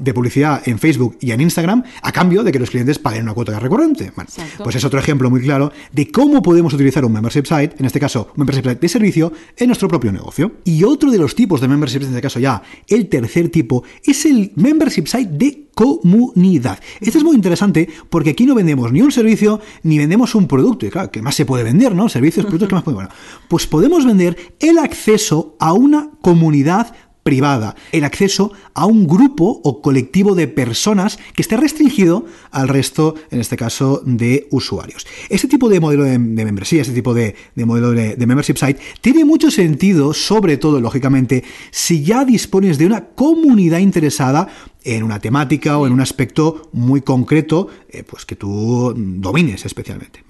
de 0.00 0.14
publicidad 0.14 0.62
en 0.66 0.78
Facebook 0.78 1.16
y 1.20 1.30
en 1.32 1.40
Instagram 1.40 1.82
a 2.02 2.12
cambio 2.12 2.42
de 2.42 2.52
que 2.52 2.58
los 2.58 2.70
clientes 2.70 2.98
paguen 2.98 3.22
una 3.22 3.34
cuota 3.34 3.58
recurrente. 3.58 4.12
Bueno, 4.14 4.30
pues 4.62 4.76
es 4.76 4.84
otro 4.84 4.98
ejemplo 4.98 5.30
muy 5.30 5.40
claro 5.40 5.72
de 5.92 6.10
cómo 6.10 6.42
podemos 6.42 6.72
utilizar 6.74 7.04
un 7.04 7.12
membership 7.12 7.46
site, 7.46 7.76
en 7.78 7.86
este 7.86 8.00
caso 8.00 8.28
un 8.34 8.40
membership 8.44 8.68
site 8.68 8.80
de 8.80 8.88
servicio, 8.88 9.32
en 9.56 9.66
nuestro 9.66 9.88
propio 9.88 10.12
negocio. 10.12 10.52
Y 10.64 10.84
otro 10.84 11.10
de 11.10 11.18
los 11.18 11.34
tipos 11.34 11.60
de 11.60 11.68
membership, 11.68 12.02
en 12.02 12.08
este 12.08 12.22
caso 12.22 12.38
ya 12.38 12.62
el 12.88 13.08
tercer 13.08 13.48
tipo, 13.48 13.84
es 14.04 14.24
el 14.26 14.52
membership 14.56 15.06
site 15.06 15.30
de 15.32 15.64
comunidad. 15.74 16.78
Este 17.00 17.18
es 17.18 17.24
muy 17.24 17.34
interesante 17.34 17.88
porque 18.08 18.30
aquí 18.30 18.46
no 18.46 18.54
vendemos 18.54 18.92
ni 18.92 19.02
un 19.02 19.10
servicio 19.10 19.60
ni 19.82 19.98
vendemos 19.98 20.36
un 20.36 20.46
producto. 20.46 20.86
Y 20.86 20.90
claro, 20.90 21.10
¿qué 21.10 21.20
más 21.20 21.34
se 21.34 21.44
puede 21.44 21.64
vender, 21.64 21.94
no? 21.94 22.08
Servicios, 22.08 22.46
productos, 22.46 22.68
¿qué 22.68 22.74
más 22.76 22.84
puede? 22.84 22.94
Bueno, 22.94 23.10
pues 23.48 23.66
podemos 23.66 24.06
vender 24.06 24.54
el 24.60 24.78
acceso 24.78 25.56
a 25.58 25.72
una 25.72 26.10
comunidad 26.20 26.94
privada, 27.24 27.74
el 27.90 28.04
acceso 28.04 28.52
a 28.74 28.86
un 28.86 29.08
grupo 29.08 29.60
o 29.64 29.82
colectivo 29.82 30.36
de 30.36 30.46
personas 30.46 31.18
que 31.34 31.42
esté 31.42 31.56
restringido 31.56 32.26
al 32.52 32.68
resto, 32.68 33.16
en 33.30 33.40
este 33.40 33.56
caso, 33.56 34.02
de 34.04 34.46
usuarios. 34.50 35.06
Este 35.30 35.48
tipo 35.48 35.68
de 35.68 35.80
modelo 35.80 36.04
de, 36.04 36.18
membresía, 36.18 36.82
este 36.82 36.94
tipo 36.94 37.14
de, 37.14 37.34
de 37.54 37.64
modelo 37.64 37.90
de, 37.90 38.14
de 38.14 38.26
membership 38.26 38.58
site, 38.58 38.80
tiene 39.00 39.24
mucho 39.24 39.50
sentido, 39.50 40.12
sobre 40.12 40.58
todo, 40.58 40.80
lógicamente, 40.80 41.42
si 41.70 42.04
ya 42.04 42.24
dispones 42.24 42.78
de 42.78 42.86
una 42.86 43.06
comunidad 43.06 43.78
interesada 43.78 44.48
en 44.84 45.02
una 45.02 45.18
temática 45.18 45.78
o 45.78 45.86
en 45.86 45.92
un 45.92 46.00
aspecto 46.00 46.68
muy 46.72 47.00
concreto, 47.00 47.68
eh, 47.88 48.04
pues 48.04 48.26
que 48.26 48.36
tú 48.36 48.94
domines 48.96 49.64
especialmente. 49.64 50.22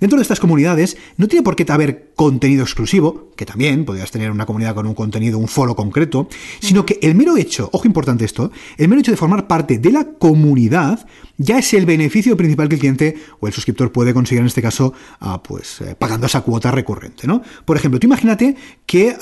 Dentro 0.00 0.18
de 0.18 0.22
estas 0.22 0.40
comunidades 0.40 0.96
no 1.16 1.28
tiene 1.28 1.44
por 1.44 1.56
qué 1.56 1.70
haber 1.70 2.12
contenido 2.16 2.62
exclusivo, 2.62 3.30
que 3.36 3.46
también 3.46 3.84
podrías 3.84 4.10
tener 4.10 4.30
una 4.30 4.46
comunidad 4.46 4.74
con 4.74 4.86
un 4.86 4.94
contenido, 4.94 5.38
un 5.38 5.46
foro 5.46 5.76
concreto, 5.76 6.28
sino 6.60 6.84
que 6.84 6.98
el 7.02 7.14
mero 7.14 7.36
hecho, 7.36 7.70
ojo 7.72 7.86
importante 7.86 8.24
esto, 8.24 8.50
el 8.76 8.88
mero 8.88 9.00
hecho 9.00 9.12
de 9.12 9.16
formar 9.16 9.46
parte 9.46 9.78
de 9.78 9.92
la 9.92 10.04
comunidad 10.04 11.06
ya 11.38 11.58
es 11.58 11.72
el 11.72 11.86
beneficio 11.86 12.36
principal 12.36 12.68
que 12.68 12.74
el 12.74 12.80
cliente 12.80 13.16
o 13.38 13.46
el 13.46 13.52
suscriptor 13.52 13.92
puede 13.92 14.12
conseguir 14.12 14.40
en 14.40 14.46
este 14.46 14.60
caso, 14.60 14.92
ah, 15.20 15.42
pues 15.42 15.80
eh, 15.80 15.94
pagando 15.98 16.26
esa 16.26 16.42
cuota 16.42 16.70
recurrente, 16.70 17.26
¿no? 17.26 17.42
Por 17.64 17.76
ejemplo, 17.76 18.00
tú 18.00 18.06
imagínate 18.06 18.56
que 18.84 19.16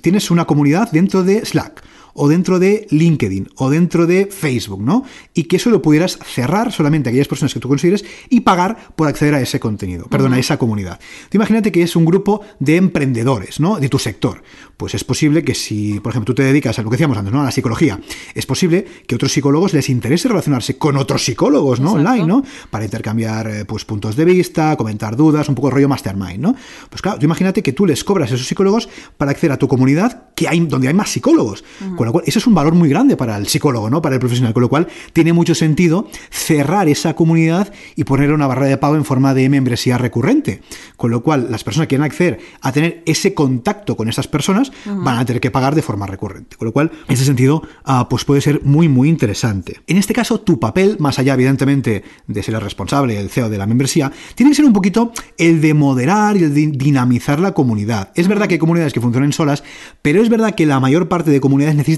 tienes 0.00 0.30
una 0.30 0.44
comunidad 0.44 0.90
dentro 0.92 1.24
de 1.24 1.44
Slack 1.44 1.82
o 2.14 2.28
dentro 2.28 2.58
de 2.58 2.86
LinkedIn 2.90 3.50
o 3.56 3.70
dentro 3.70 4.06
de 4.06 4.26
Facebook, 4.26 4.82
¿no? 4.82 5.04
Y 5.34 5.44
que 5.44 5.56
eso 5.56 5.70
lo 5.70 5.82
pudieras 5.82 6.18
cerrar 6.24 6.72
solamente 6.72 7.08
a 7.08 7.10
aquellas 7.10 7.28
personas 7.28 7.54
que 7.54 7.60
tú 7.60 7.68
consideres 7.68 8.04
y 8.28 8.40
pagar 8.40 8.92
por 8.96 9.08
acceder 9.08 9.34
a 9.34 9.40
ese 9.40 9.60
contenido, 9.60 10.06
perdón, 10.06 10.34
a 10.34 10.38
esa 10.38 10.58
comunidad. 10.58 11.00
Te 11.28 11.36
imagínate 11.36 11.72
que 11.72 11.82
es 11.82 11.96
un 11.96 12.04
grupo 12.04 12.42
de 12.58 12.76
emprendedores, 12.76 13.60
¿no? 13.60 13.78
De 13.78 13.88
tu 13.88 13.98
sector. 13.98 14.42
Pues 14.76 14.94
es 14.94 15.04
posible 15.04 15.44
que 15.44 15.54
si, 15.54 16.00
por 16.00 16.10
ejemplo, 16.10 16.34
tú 16.34 16.42
te 16.42 16.42
dedicas 16.42 16.78
a 16.78 16.82
lo 16.82 16.90
que 16.90 16.94
decíamos 16.94 17.16
antes, 17.16 17.32
¿no? 17.32 17.40
A 17.40 17.44
la 17.44 17.50
psicología, 17.50 18.00
es 18.34 18.46
posible 18.46 18.84
que 19.06 19.14
a 19.14 19.16
otros 19.16 19.32
psicólogos 19.32 19.72
les 19.72 19.88
interese 19.88 20.28
relacionarse 20.28 20.76
con 20.76 20.96
otros 20.96 21.24
psicólogos, 21.24 21.80
¿no? 21.80 21.92
Online, 21.92 22.26
¿no? 22.26 22.42
Para 22.70 22.84
intercambiar, 22.84 23.46
eh, 23.46 23.64
pues, 23.64 23.84
puntos 23.84 24.16
de 24.16 24.24
vista, 24.24 24.76
comentar 24.76 25.16
dudas, 25.16 25.48
un 25.48 25.54
poco 25.54 25.68
de 25.68 25.74
rollo 25.74 25.88
mastermind, 25.88 26.38
¿no? 26.38 26.54
Pues 26.88 27.02
claro, 27.02 27.18
tú 27.18 27.24
imagínate 27.24 27.62
que 27.62 27.72
tú 27.72 27.86
les 27.86 28.04
cobras 28.04 28.30
a 28.32 28.34
esos 28.34 28.46
psicólogos 28.46 28.88
para 29.16 29.30
acceder 29.30 29.52
a 29.52 29.58
tu 29.58 29.68
comunidad 29.68 30.30
que 30.34 30.48
hay, 30.48 30.60
donde 30.60 30.88
hay 30.88 30.94
más 30.94 31.10
psicólogos. 31.10 31.64
Con 32.02 32.08
lo 32.08 32.12
cual, 32.14 32.24
eso 32.26 32.40
es 32.40 32.48
un 32.48 32.54
valor 32.54 32.74
muy 32.74 32.88
grande 32.88 33.16
para 33.16 33.36
el 33.36 33.46
psicólogo, 33.46 33.88
¿no? 33.88 34.02
Para 34.02 34.16
el 34.16 34.18
profesional. 34.18 34.52
Con 34.52 34.62
lo 34.62 34.68
cual, 34.68 34.88
tiene 35.12 35.32
mucho 35.32 35.54
sentido 35.54 36.08
cerrar 36.30 36.88
esa 36.88 37.14
comunidad 37.14 37.72
y 37.94 38.02
poner 38.02 38.32
una 38.32 38.48
barrera 38.48 38.66
de 38.70 38.76
pago 38.76 38.96
en 38.96 39.04
forma 39.04 39.34
de 39.34 39.48
membresía 39.48 39.98
recurrente. 39.98 40.62
Con 40.96 41.12
lo 41.12 41.22
cual, 41.22 41.46
las 41.48 41.62
personas 41.62 41.86
que 41.86 41.90
quieren 41.90 42.04
acceder 42.04 42.40
a 42.60 42.72
tener 42.72 43.04
ese 43.06 43.34
contacto 43.34 43.96
con 43.96 44.08
esas 44.08 44.26
personas 44.26 44.72
van 44.84 45.16
a 45.16 45.24
tener 45.24 45.40
que 45.40 45.52
pagar 45.52 45.76
de 45.76 45.82
forma 45.82 46.08
recurrente. 46.08 46.56
Con 46.56 46.66
lo 46.66 46.72
cual, 46.72 46.90
en 47.06 47.14
ese 47.14 47.24
sentido, 47.24 47.62
ah, 47.84 48.08
pues 48.08 48.24
puede 48.24 48.40
ser 48.40 48.62
muy, 48.64 48.88
muy 48.88 49.08
interesante. 49.08 49.80
En 49.86 49.96
este 49.96 50.12
caso, 50.12 50.40
tu 50.40 50.58
papel, 50.58 50.96
más 50.98 51.20
allá, 51.20 51.34
evidentemente, 51.34 52.02
de 52.26 52.42
ser 52.42 52.56
el 52.56 52.62
responsable, 52.62 53.16
el 53.20 53.30
CEO 53.30 53.48
de 53.48 53.58
la 53.58 53.68
membresía, 53.68 54.10
tiene 54.34 54.50
que 54.50 54.56
ser 54.56 54.64
un 54.64 54.72
poquito 54.72 55.12
el 55.38 55.60
de 55.60 55.72
moderar 55.72 56.36
y 56.36 56.42
el 56.42 56.52
de 56.52 56.66
dinamizar 56.66 57.38
la 57.38 57.52
comunidad. 57.52 58.10
Es 58.16 58.26
verdad 58.26 58.48
que 58.48 58.54
hay 58.54 58.58
comunidades 58.58 58.92
que 58.92 59.00
funcionan 59.00 59.32
solas, 59.32 59.62
pero 60.02 60.20
es 60.20 60.28
verdad 60.28 60.56
que 60.56 60.66
la 60.66 60.80
mayor 60.80 61.08
parte 61.08 61.30
de 61.30 61.40
comunidades 61.40 61.76
necesitan 61.76 61.91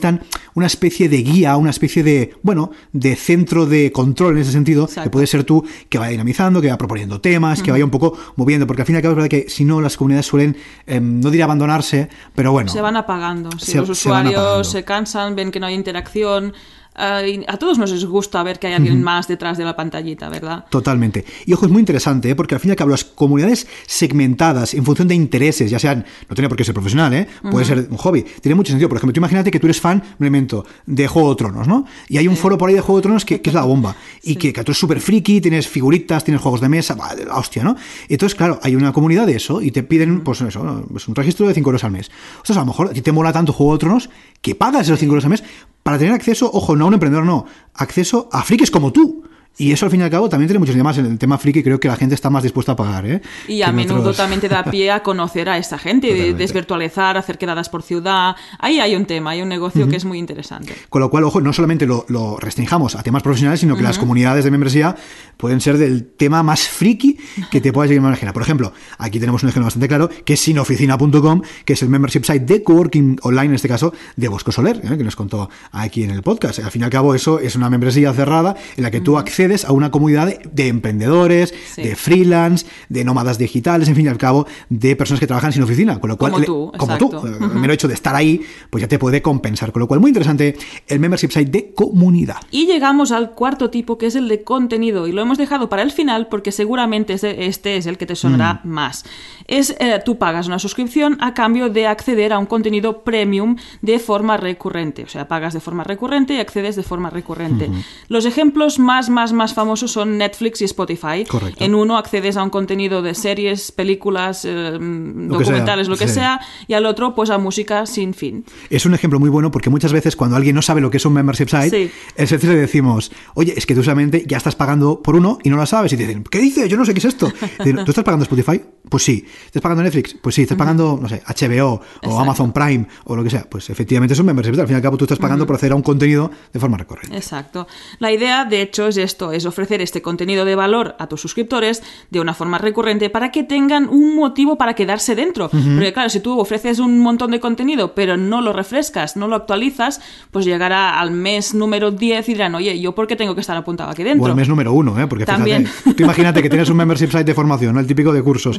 una 0.55 0.67
especie 0.67 1.09
de 1.09 1.19
guía, 1.19 1.57
una 1.57 1.71
especie 1.71 2.03
de, 2.03 2.35
bueno, 2.43 2.71
de 2.93 3.17
centro 3.17 3.67
de 3.67 3.93
control 3.93 4.37
en 4.37 4.43
ese 4.43 4.53
sentido, 4.53 4.87
que 4.87 5.11
puede 5.11 5.27
ser 5.27 5.45
tú 5.45 5.65
que 5.89 5.99
vaya 5.99 6.11
dinamizando, 6.11 6.61
que 6.61 6.69
vaya 6.69 6.79
proponiendo 6.79 7.21
temas, 7.21 7.63
que 7.63 7.71
vaya 7.71 7.85
un 7.85 7.91
poco 7.91 8.17
moviendo, 8.37 8.67
porque 8.67 8.83
al 8.83 8.87
fin 8.87 8.95
y 8.95 8.97
al 8.97 9.03
cabo 9.03 9.13
es 9.13 9.17
verdad 9.17 9.31
que 9.31 9.47
si 9.49 9.65
no, 9.65 9.81
las 9.81 9.97
comunidades 9.97 10.27
suelen, 10.27 10.57
em, 10.87 11.21
no 11.21 11.31
diría 11.31 11.45
abandonarse, 11.45 12.09
pero 12.35 12.53
bueno. 12.53 12.71
Se 12.71 12.81
van 12.81 12.97
apagando. 12.97 13.51
Si 13.59 13.77
los 13.77 13.89
usuarios 13.89 14.69
se 14.69 14.85
cansan, 14.85 15.35
ven 15.35 15.51
que 15.51 15.61
no 15.61 15.67
hay 15.67 15.75
interacción, 15.75 16.53
a 16.95 17.57
todos 17.59 17.79
nos 17.79 18.05
gusta 18.05 18.43
ver 18.43 18.59
que 18.59 18.69
hay 18.69 18.75
alguien 18.75 19.03
más 19.03 19.27
detrás 19.27 19.59
de 19.59 19.65
la 19.65 19.75
pantallita, 19.75 20.29
¿verdad? 20.29 20.65
Totalmente. 20.71 21.25
Y 21.47 21.53
ojo, 21.53 21.67
es 21.67 21.73
muy 21.73 21.81
interesante, 21.81 22.31
¿eh? 22.31 22.35
porque 22.35 22.55
al 22.55 22.61
fin 22.61 22.71
y 22.71 22.73
al 22.73 22.77
cabo 22.77 22.91
las 22.91 23.05
comunidades 23.05 23.67
segmentadas 23.87 24.75
en 24.75 24.85
función 24.85 25.09
de 25.09 25.15
intereses, 25.15 25.71
ya 25.71 25.79
sean, 25.79 26.05
no 26.29 26.35
tiene 26.35 26.49
por 26.49 26.57
qué 26.57 26.65
ser 26.65 26.75
profesional, 26.75 27.13
¿eh? 27.15 27.27
puede 27.51 27.65
ser 27.65 27.89
un 27.91 27.97
hobby, 27.97 28.23
tiene 28.41 28.55
mucho 28.55 28.71
sentido. 28.71 28.89
Por 28.89 28.99
ejemplo, 28.99 29.13
tú 29.13 29.21
imagínate 29.21 29.51
que 29.51 29.59
tú 29.59 29.67
eres 29.67 29.81
fan, 29.81 30.03
un 30.19 30.27
elemento, 30.27 30.65
de 30.87 31.09
Juego 31.09 31.31
de 31.31 31.37
Tronos, 31.37 31.67
¿no? 31.67 31.85
Y 32.09 32.19
hay 32.19 32.29
un 32.29 32.37
foro 32.37 32.57
por 32.57 32.69
ahí 32.69 32.75
de 32.75 32.81
Juego 32.81 32.99
de 32.99 33.03
Tronos 33.03 33.25
que, 33.25 33.41
es 33.43 33.55
la 33.55 33.65
bomba. 33.65 33.97
Y 34.23 34.37
que, 34.37 34.53
tú 34.53 34.61
eres 34.61 34.79
súper 34.79 35.01
friki, 35.01 35.41
tienes 35.41 35.69
figuritas, 35.69 36.25
tienes 36.25 36.41
juegos 36.41 36.61
de 36.61 36.69
mesa, 36.69 36.95
va, 36.95 37.15
hostia, 37.37 37.65
¿no? 37.65 37.77
Entonces, 38.09 38.37
claro, 38.37 38.61
hay 38.63 38.77
una 38.77 38.93
comunidad 38.93 39.27
de 39.27 39.37
eso 39.37 39.61
y 39.61 39.71
te 39.71 39.83
piden, 39.83 40.23
pues 40.23 40.41
eso, 40.41 40.85
pues 40.91 41.09
un 41.09 41.15
registro 41.15 41.49
de 41.49 41.55
5 41.55 41.69
euros 41.69 41.85
al 41.85 41.91
mes. 41.91 42.11
O 42.43 42.47
sea, 42.47 42.57
a 42.57 42.61
lo 42.61 42.67
mejor 42.67 42.89
a 42.89 42.93
ti 42.93 43.03
te 43.03 43.13
mola 43.13 43.33
tanto 43.33 43.53
Juego 43.53 43.73
de 43.73 43.79
Tronos 43.79 44.11
que 44.45 44.55
pagas 44.55 44.87
esos 44.87 45.01
5 45.01 45.11
euros 45.11 45.25
al 45.25 45.31
mes 45.31 45.43
para 45.83 45.99
tener 45.99 46.13
acceso, 46.13 46.51
ojo, 46.53 46.77
no 46.77 46.85
a 46.85 46.89
un 46.89 46.95
emprendedor, 46.95 47.25
no, 47.25 47.47
acceso 47.73 48.29
a 48.31 48.43
frikis 48.43 48.71
como 48.71 48.93
tú. 48.93 49.25
Y 49.57 49.71
eso 49.71 49.87
al 49.87 49.91
fin 49.91 50.01
y 50.01 50.03
al 50.03 50.11
cabo 50.11 50.29
también 50.29 50.49
tiene 50.49 50.59
muchos 50.59 50.75
más 50.77 50.99
en 50.99 51.07
el 51.07 51.19
tema 51.19 51.39
friki, 51.39 51.63
creo 51.63 51.79
que 51.79 51.87
la 51.87 51.97
gente 51.97 52.15
está 52.15 52.29
más 52.29 52.43
dispuesta 52.43 52.73
a 52.73 52.77
pagar. 52.77 53.07
¿eh? 53.07 53.23
Y 53.47 53.63
a 53.63 53.71
menudo 53.71 54.13
también 54.13 54.41
te 54.41 54.49
da 54.49 54.65
pie 54.71 54.91
a 54.91 55.03
conocer 55.03 55.49
a 55.49 55.59
esa 55.59 55.79
gente, 55.79 56.13
de 56.13 56.35
desvirtualizar, 56.35 57.17
hacer 57.17 57.39
quedadas 57.39 57.69
por 57.69 57.83
ciudad. 57.83 58.35
Ahí 58.59 58.81
hay 58.81 58.97
un 58.97 59.07
tema, 59.07 59.31
hay 59.31 59.43
un 59.43 59.49
negocio 59.49 59.89
que 59.89 59.97
es 59.97 60.05
muy 60.05 60.19
interesante. 60.19 60.75
Con 60.89 61.01
lo 61.01 61.11
cual, 61.11 61.25
ojo, 61.25 61.41
no 61.41 61.53
solamente 61.53 61.87
lo, 61.87 62.37
restringamos 62.41 62.97
a 62.97 63.03
temas 63.03 63.23
profesionales, 63.23 63.61
sino 63.61 63.77
que 63.77 63.83
las 63.83 63.99
comunidades 63.99 64.45
de 64.45 64.51
membresía 64.51 64.97
pueden 65.37 65.61
ser 65.61 65.79
del 65.79 66.05
tema 66.05 66.43
más 66.43 66.67
friki 66.67 67.19
que 67.51 67.61
te 67.61 67.73
puedas 67.73 67.93
imaginar. 67.93 68.35
Por 68.35 68.43
ejemplo, 68.43 68.73
aquí 68.99 69.21
tenemos 69.21 69.43
un 69.45 69.51
ejemplo 69.51 69.67
bastante 69.67 69.89
claro, 69.89 70.11
que 70.25 70.35
es 70.35 70.41
sinoficina.com, 70.41 71.43
que 71.65 71.75
es 71.75 71.83
el 71.83 71.89
membership 71.89 72.25
site 72.25 72.41
de 72.41 72.63
coworking 72.63 73.19
online, 73.23 73.51
en 73.51 73.55
este 73.55 73.69
caso, 73.69 73.93
de 74.17 74.29
Bosco 74.29 74.51
Soler, 74.51 74.81
¿eh? 74.83 74.97
que 74.97 75.05
nos 75.05 75.15
contó 75.15 75.49
aquí 75.71 76.03
en 76.03 76.11
el 76.11 76.23
podcast. 76.23 76.59
Al 76.59 76.71
fin 76.71 76.83
y 76.83 76.85
al 76.85 76.91
cabo, 76.91 77.15
eso 77.15 77.39
es 77.39 77.55
una 77.55 77.71
membresía 77.71 78.13
cerrada 78.13 78.57
en 78.77 78.83
la 78.83 78.91
que 78.91 79.01
tú 79.01 79.17
accedes 79.17 79.44
a 79.65 79.73
una 79.73 79.91
comunidad 79.91 80.41
de, 80.43 80.69
emprendedores, 80.69 81.55
de 81.77 81.97
freelance, 81.97 82.67
de 82.89 83.05
nómadas 83.05 83.39
digitales, 83.39 83.89
en 83.89 83.97
fin 83.97 84.07
y 84.07 84.09
al 84.09 84.19
cabo, 84.19 84.47
de 84.69 84.97
personas 84.97 85.21
que 85.21 85.27
trabajan 85.27 85.53
sin 85.53 85.63
oficina. 85.63 86.01
Con 86.01 86.11
lo 86.11 86.17
cual, 86.17 86.33
como 86.33 86.45
tú, 86.45 86.73
como 86.77 86.99
tú 86.99 87.27
el 87.27 87.61
mero 87.61 87.73
hecho 87.73 87.89
de 87.89 87.95
estar 87.95 88.15
ahí, 88.15 88.41
pues 88.71 88.83
ya 88.83 88.89
te 88.89 88.99
puede 88.99 89.23
compensar. 89.23 89.73
Con 89.73 89.81
lo 89.81 89.87
cual, 89.87 90.01
muy 90.01 90.11
interesante 90.11 90.57
el 90.89 91.01
membership 91.01 91.31
site 91.31 91.51
de 91.51 91.73
comunidad. 91.75 92.37
Y 92.51 92.67
llegamos 92.67 93.13
al 93.13 93.33
cuarto 93.33 93.71
tipo, 93.71 93.99
que 93.99 94.07
es 94.07 94.15
el 94.15 94.29
de 94.29 94.43
contenido, 94.43 95.07
y 95.07 95.13
lo 95.13 95.23
hemos 95.23 95.39
dejado 95.39 95.69
para 95.69 95.83
el 95.83 95.93
final 95.93 96.29
porque 96.29 96.53
seguramente 96.53 97.15
este, 97.47 97.77
es 97.77 97.87
el 97.87 97.99
que 97.99 98.07
te 98.07 98.17
sonará 98.17 98.61
mm. 98.65 98.69
más. 98.69 99.05
Es 99.47 99.77
eh, 99.79 100.01
tú 100.05 100.17
pagas 100.17 100.47
una 100.47 100.59
suscripción 100.59 101.19
a 101.21 101.35
cambio 101.35 101.69
de 101.69 101.87
acceder 101.87 102.33
a 102.33 102.39
un 102.39 102.47
contenido 102.47 103.03
premium 103.03 103.57
de 103.83 103.99
forma 103.99 104.37
recurrente. 104.37 105.05
O 105.05 105.09
sea, 105.09 105.29
pagas 105.29 105.53
de 105.55 105.61
forma 105.61 105.85
recurrente 105.85 106.35
y 106.35 106.41
accedes 106.41 106.77
de 106.77 106.83
forma 106.83 107.11
recurrente. 107.11 107.71
Los 108.09 108.25
ejemplos 108.25 108.79
más, 108.79 109.11
más, 109.11 109.33
más 109.35 109.55
famosos 109.55 109.93
son 109.93 110.19
Netflix 110.19 110.61
y 110.63 110.65
Spotify. 110.65 111.27
En 111.59 111.75
uno 111.75 111.97
accedes 111.97 112.37
a 112.37 112.43
un 112.43 112.51
contenido 112.51 113.03
de 113.03 113.15
series, 113.15 113.73
películas, 113.73 114.45
eh, 114.45 114.79
documentales, 114.81 115.89
lo 115.89 115.97
que 115.97 116.09
sea, 116.09 116.41
y 116.67 116.75
al 116.75 116.87
otro 116.87 117.15
pues 117.15 117.31
a 117.31 117.39
música 117.39 117.87
sin 117.87 118.15
fin. 118.15 118.45
Es 118.71 118.87
un 118.87 118.95
ejemplo 118.95 119.21
muy 119.21 119.31
bueno 119.31 119.51
porque 119.51 119.71
muchas 119.71 119.93
veces 119.93 120.17
cuando 120.17 120.37
alguien 120.37 120.55
no 120.55 120.63
sabe 120.63 120.81
lo 120.81 120.91
que 120.91 120.99
es 120.99 121.07
un 121.07 121.13
membership 121.13 121.49
site, 121.49 121.91
es 122.17 122.31
decir, 122.31 122.51
le 122.51 122.57
decimos, 122.57 123.13
oye, 123.35 123.55
es 123.57 123.67
que 123.67 123.75
tú 123.75 123.83
solamente 123.83 124.25
ya 124.27 124.37
estás 124.37 124.55
pagando 124.55 125.03
por 125.03 125.17
uno 125.17 125.39
y 125.43 125.51
no 125.51 125.57
lo 125.57 125.67
sabes. 125.67 125.93
Y 125.93 125.97
te 125.97 126.07
dicen, 126.07 126.25
¿qué 126.25 126.39
dices? 126.39 126.69
Yo 126.69 126.77
no 126.77 126.85
sé 126.85 126.93
qué 126.93 126.99
es 126.99 127.05
esto. 127.07 127.33
¿Tú 127.59 127.91
estás 127.91 128.05
pagando 128.05 128.25
Spotify? 128.25 128.61
Pues 128.89 129.03
sí. 129.03 129.25
¿Estás 129.47 129.63
pagando 129.63 129.83
Netflix? 129.83 130.15
Pues 130.21 130.35
sí. 130.35 130.43
¿Estás 130.43 130.59
pagando, 130.59 130.99
no 131.01 131.09
sé, 131.09 131.23
HBO 131.27 131.81
o 132.05 132.21
Amazon 132.21 132.53
Prime 132.53 132.87
o 133.05 133.17
lo 133.17 133.25
que 133.25 133.31
sea? 133.31 133.45
Pues 133.49 133.71
efectivamente 133.71 134.15
es 134.15 134.21
un 134.21 134.27
membership. 134.27 134.59
Al 134.61 134.67
fin 134.67 134.75
y 134.75 134.77
al 134.77 134.83
cabo 134.83 134.97
tú 134.97 135.05
estás 135.05 135.19
pagando 135.19 135.47
por 135.47 135.57
hacer 135.57 135.73
a 135.73 135.75
un 135.75 135.83
contenido 135.83 136.31
de 136.53 136.61
forma 136.61 136.77
recurrente. 136.77 137.17
Exacto. 137.17 137.67
La 137.99 138.13
idea, 138.13 138.45
de 138.45 138.63
hecho, 138.63 138.87
es 138.89 138.97
esto 138.97 139.24
es 139.33 139.47
ofrecer 139.47 139.81
este 139.81 140.03
contenido 140.03 140.45
de 140.45 140.55
valor 140.55 140.97
a 140.99 141.07
tus 141.07 141.21
suscriptores 141.21 141.83
de 142.11 142.21
una 142.21 142.35
forma 142.35 142.59
recurrente 142.59 143.11
para 143.11 143.31
que 143.31 143.43
tengan 143.45 143.89
un 143.89 144.17
motivo 144.17 144.57
para 144.57 144.75
quedarse 144.75 145.15
dentro. 145.15 145.49
Porque 145.49 145.93
claro, 145.93 146.09
si 146.09 146.21
tú 146.21 146.39
ofreces 146.39 146.79
un 146.79 147.01
montón 147.01 147.31
de 147.31 147.41
contenido 147.41 147.95
pero 147.95 148.17
no 148.17 148.41
lo 148.41 148.53
refrescas, 148.53 149.17
no 149.17 149.29
lo 149.29 149.37
actualizas, 149.37 150.01
pues 150.31 150.45
llegará 150.45 150.99
al 151.01 151.11
mes 151.11 151.55
número 151.55 151.91
10 151.91 152.29
y 152.29 152.33
dirán, 152.33 152.55
oye, 152.55 152.79
¿yo 152.81 152.95
por 152.95 153.07
qué 153.07 153.17
tengo 153.17 153.35
que 153.35 153.41
estar 153.41 153.57
apuntado 153.57 153.91
aquí 153.91 154.03
dentro? 154.03 154.25
O 154.25 154.27
al 154.27 154.37
mes 154.37 154.49
número 154.49 154.73
1, 154.73 155.01
¿eh? 155.01 155.07
Porque 155.07 155.25
También. 155.25 155.69
tú 155.97 156.03
imagínate 156.03 156.43
que 156.43 156.49
tienes 156.49 156.69
un 156.69 156.77
membership 156.77 157.09
site 157.09 157.25
de 157.25 157.35
formación, 157.35 157.79
el 157.79 157.87
típico 157.87 158.13
de 158.13 158.23
cursos, 158.23 158.59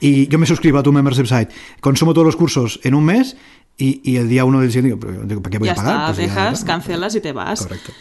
y 0.00 0.28
yo 0.28 0.38
me 0.38 0.46
suscribo 0.46 0.78
a 0.78 0.82
tu 0.82 0.92
membership 0.92 1.26
site, 1.26 1.48
consumo 1.80 2.12
todos 2.14 2.26
los 2.26 2.36
cursos 2.36 2.80
en 2.82 2.94
un 2.94 3.04
mes 3.04 3.36
y, 3.76 4.16
el 4.16 4.28
día 4.28 4.44
1 4.44 4.60
del 4.60 4.72
siguiente 4.72 5.06
digo, 5.24 5.42
¿para 5.42 5.50
qué 5.50 5.58
voy 5.58 5.68
a 5.68 5.74
pagar? 5.74 5.94
Está, 5.94 6.06
pues 6.06 6.16
dejas, 6.18 6.64
cancelas 6.64 7.14
y 7.14 7.20
te 7.20 7.32
vas. 7.32 7.62
Correcto. 7.62 7.92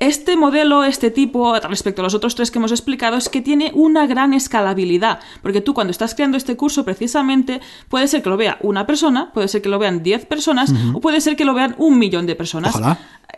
Este 0.00 0.36
modelo, 0.36 0.84
este 0.84 1.10
tipo, 1.10 1.58
respecto 1.58 2.02
a 2.02 2.04
los 2.04 2.14
otros 2.14 2.34
tres 2.36 2.50
que 2.50 2.58
hemos 2.58 2.70
explicado, 2.70 3.16
es 3.16 3.28
que 3.28 3.42
tiene 3.42 3.72
una 3.74 4.06
gran 4.06 4.32
escalabilidad, 4.32 5.18
porque 5.42 5.60
tú 5.60 5.74
cuando 5.74 5.90
estás 5.90 6.14
creando 6.14 6.36
este 6.36 6.56
curso 6.56 6.84
precisamente 6.84 7.60
puede 7.88 8.06
ser 8.06 8.22
que 8.22 8.30
lo 8.30 8.36
vea 8.36 8.58
una 8.60 8.86
persona, 8.86 9.32
puede 9.32 9.48
ser 9.48 9.60
que 9.60 9.68
lo 9.68 9.78
vean 9.78 10.02
diez 10.02 10.24
personas 10.24 10.72
o 10.94 11.00
puede 11.00 11.20
ser 11.20 11.34
que 11.34 11.44
lo 11.44 11.54
vean 11.54 11.74
un 11.78 11.98
millón 11.98 12.26
de 12.26 12.36
personas. 12.36 12.76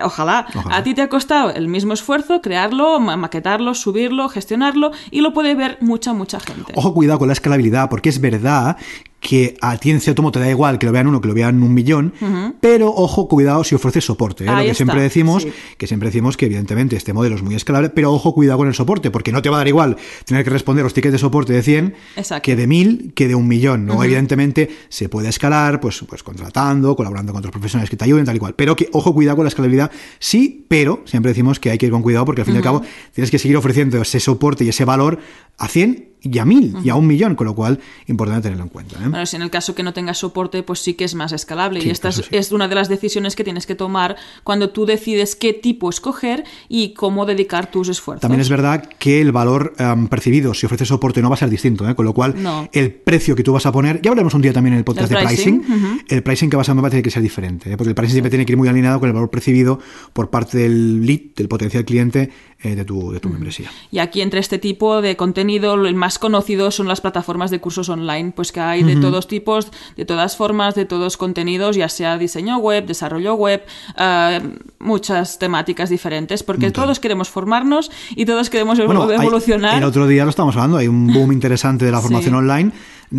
Ojalá. 0.02 0.46
A 0.70 0.82
ti 0.82 0.94
te 0.94 1.02
ha 1.02 1.08
costado 1.08 1.50
el 1.50 1.68
mismo 1.68 1.92
esfuerzo 1.92 2.40
crearlo, 2.40 3.00
maquetarlo, 3.00 3.74
subirlo, 3.74 4.28
gestionarlo 4.28 4.92
y 5.10 5.20
lo 5.20 5.32
puede 5.32 5.54
ver 5.54 5.78
mucha, 5.80 6.12
mucha 6.12 6.40
gente. 6.40 6.72
Ojo, 6.76 6.94
cuidado 6.94 7.18
con 7.18 7.28
la 7.28 7.32
escalabilidad, 7.32 7.88
porque 7.88 8.08
es 8.08 8.20
verdad 8.20 8.76
que 9.20 9.56
a 9.60 9.76
ti 9.76 9.90
en 9.90 10.00
cierto 10.00 10.22
modo 10.22 10.32
te 10.32 10.40
da 10.40 10.50
igual 10.50 10.78
que 10.78 10.86
lo 10.86 10.92
vean 10.92 11.06
uno 11.06 11.20
que 11.20 11.28
lo 11.28 11.34
vean 11.34 11.62
un 11.62 11.74
millón, 11.74 12.14
pero 12.60 12.88
ojo, 12.88 13.28
cuidado 13.28 13.62
si 13.64 13.74
ofrece 13.74 14.00
soporte. 14.00 14.44
¿eh? 14.44 14.46
Lo 14.46 14.62
que 14.62 14.74
siempre 14.74 15.00
decimos, 15.00 15.46
que 15.76 15.86
siempre 15.86 16.08
decimos 16.08 16.36
que 16.36 16.46
evidentemente 16.46 16.96
este 16.96 17.12
modelo 17.12 17.36
es 17.36 17.42
muy 17.42 17.54
escalable, 17.54 17.90
pero 17.90 18.12
ojo, 18.12 18.34
cuidado 18.34 18.58
con 18.58 18.68
el 18.68 18.74
soporte, 18.74 19.10
porque 19.10 19.30
no 19.30 19.42
te 19.42 19.50
va 19.50 19.56
a 19.56 19.58
dar 19.58 19.68
igual 19.68 19.96
tener 20.24 20.42
que 20.42 20.50
responder 20.50 20.84
los 20.84 20.94
tickets 20.94 21.12
de 21.12 21.18
soporte 21.18 21.52
de 21.52 21.62
100 21.62 21.94
que 22.42 22.56
de 22.56 22.66
1000 22.66 23.12
que 23.14 23.28
de 23.28 23.34
un 23.34 23.46
millón. 23.46 23.84
¿no? 23.84 24.02
Evidentemente 24.02 24.70
se 24.88 25.08
puede 25.08 25.28
escalar, 25.28 25.80
pues, 25.80 26.02
pues 26.08 26.22
contratando, 26.22 26.96
colaborando 26.96 27.32
con 27.32 27.40
otros 27.40 27.52
profesionales 27.52 27.90
que 27.90 27.96
te 27.96 28.04
ayuden, 28.04 28.24
tal 28.24 28.36
y 28.36 28.38
cual. 28.38 28.54
Pero 28.54 28.74
que 28.74 28.88
ojo, 28.92 29.12
cuidado 29.12 29.36
con 29.36 29.44
la 29.44 29.50
escalabilidad 29.50 29.90
sí, 30.18 30.64
pero 30.68 31.02
siempre 31.04 31.30
decimos 31.30 31.60
que 31.60 31.70
hay 31.70 31.78
que 31.78 31.86
ir 31.86 31.92
con 31.92 32.02
cuidado 32.02 32.24
porque 32.24 32.40
al 32.40 32.46
fin 32.46 32.54
y 32.54 32.58
al 32.58 32.64
cabo 32.64 32.82
tienes 33.12 33.30
que 33.30 33.38
seguir 33.38 33.56
ofreciendo 33.58 34.00
ese 34.00 34.18
soporte 34.18 34.64
y 34.64 34.70
ese 34.70 34.84
valor 34.84 35.18
a 35.58 35.68
100 35.68 36.09
y 36.22 36.38
a 36.38 36.44
mil 36.44 36.76
y 36.82 36.88
a 36.90 36.94
un 36.94 37.06
millón, 37.06 37.34
con 37.34 37.46
lo 37.46 37.54
cual 37.54 37.80
importante 38.06 38.42
tenerlo 38.42 38.64
en 38.64 38.68
cuenta. 38.70 38.96
¿eh? 38.96 39.08
Bueno, 39.08 39.26
si 39.26 39.36
en 39.36 39.42
el 39.42 39.50
caso 39.50 39.74
que 39.74 39.82
no 39.82 39.92
tengas 39.92 40.18
soporte, 40.18 40.62
pues 40.62 40.80
sí 40.80 40.94
que 40.94 41.04
es 41.04 41.14
más 41.14 41.32
escalable. 41.32 41.80
Sí, 41.80 41.88
y 41.88 41.90
esta 41.90 42.08
es, 42.08 42.18
eso 42.18 42.28
sí. 42.30 42.36
es 42.36 42.52
una 42.52 42.68
de 42.68 42.74
las 42.74 42.88
decisiones 42.88 43.36
que 43.36 43.44
tienes 43.44 43.66
que 43.66 43.74
tomar 43.74 44.16
cuando 44.44 44.70
tú 44.70 44.86
decides 44.86 45.36
qué 45.36 45.52
tipo 45.52 45.88
escoger 45.90 46.44
y 46.68 46.94
cómo 46.94 47.26
dedicar 47.26 47.70
tus 47.70 47.88
esfuerzos. 47.88 48.22
También 48.22 48.40
es 48.40 48.48
verdad 48.48 48.88
que 48.98 49.20
el 49.20 49.32
valor 49.32 49.74
em, 49.78 50.08
percibido, 50.08 50.54
si 50.54 50.66
ofreces 50.66 50.88
soporte, 50.88 51.22
no 51.22 51.28
va 51.28 51.34
a 51.34 51.38
ser 51.38 51.50
distinto, 51.50 51.88
¿eh? 51.88 51.94
con 51.94 52.04
lo 52.04 52.12
cual 52.12 52.34
No. 52.36 52.68
el 52.72 52.92
precio 52.92 53.34
que 53.36 53.42
tú 53.42 53.52
vas 53.52 53.66
a 53.66 53.72
poner, 53.72 54.00
ya 54.02 54.10
hablaremos 54.10 54.34
un 54.34 54.42
día 54.42 54.52
también 54.52 54.74
en 54.74 54.78
el 54.78 54.84
podcast 54.84 55.10
El 55.12 55.18
de 55.18 55.24
pricing, 55.24 55.62
el 56.08 56.22
pricing 56.22 56.50
que 56.50 56.56
vas 56.56 56.68
a 56.68 56.72
poner 56.72 56.84
va 56.84 56.88
a 56.88 56.90
tener 56.90 57.04
que 57.04 57.10
ser 57.10 57.22
diferente, 57.22 57.72
¿eh? 57.72 57.76
porque 57.76 57.90
el 57.90 57.94
pricing 57.94 58.14
siempre 58.14 58.30
tiene 58.30 58.46
que 58.46 58.52
ir 58.52 58.58
muy 58.58 58.68
alineado 58.68 59.00
con 59.00 59.08
el 59.08 59.12
valor 59.14 59.30
percibido 59.30 59.78
por 60.12 60.30
parte 60.30 60.58
del 60.58 61.04
lead, 61.04 61.20
del 61.36 61.48
potencial 61.48 61.84
cliente 61.84 62.30
eh, 62.62 62.74
de 62.74 62.84
tu, 62.84 63.10
de 63.12 63.20
tu 63.20 63.28
membresía. 63.28 63.70
Y 63.90 63.98
aquí 63.98 64.20
entre 64.20 64.40
este 64.40 64.58
tipo 64.58 65.00
de 65.02 65.16
contenido, 65.16 65.74
el 65.86 65.94
más 65.94 66.18
conocido 66.18 66.70
son 66.70 66.88
las 66.88 67.00
plataformas 67.00 67.50
de 67.50 67.60
cursos 67.60 67.88
online, 67.88 68.32
pues 68.34 68.52
que 68.52 68.60
hay 68.60 68.82
de 68.82 68.96
todos 68.96 69.26
tipos, 69.28 69.68
de 69.96 70.04
todas 70.04 70.36
formas, 70.36 70.74
de 70.74 70.84
todos 70.84 71.16
contenidos, 71.16 71.76
ya 71.76 71.88
sea 71.88 72.18
diseño 72.18 72.58
web, 72.58 72.86
desarrollo 72.86 73.34
web, 73.34 73.62
eh, 73.98 74.40
muchas 74.78 75.38
temáticas 75.38 75.90
diferentes, 75.90 76.42
porque 76.42 76.70
todos 76.70 77.00
queremos 77.00 77.28
formarnos 77.28 77.90
y 78.16 78.24
todos 78.26 78.50
queremos 78.50 78.78
hay- 78.78 78.84
evolucionar. 78.84 79.78
el 79.78 79.84
otro 79.84 80.06
día 80.06 80.24
lo 80.24 80.30
estamos 80.30 80.54
hablando, 80.56 80.76
hay 80.76 80.88
un 80.88 81.06
boom 81.12 81.32
interesante 81.32 81.84
de 81.84 81.92
la 81.92 82.00
formación 82.00 82.32
Sí. 82.34 82.38
online. 82.38 82.72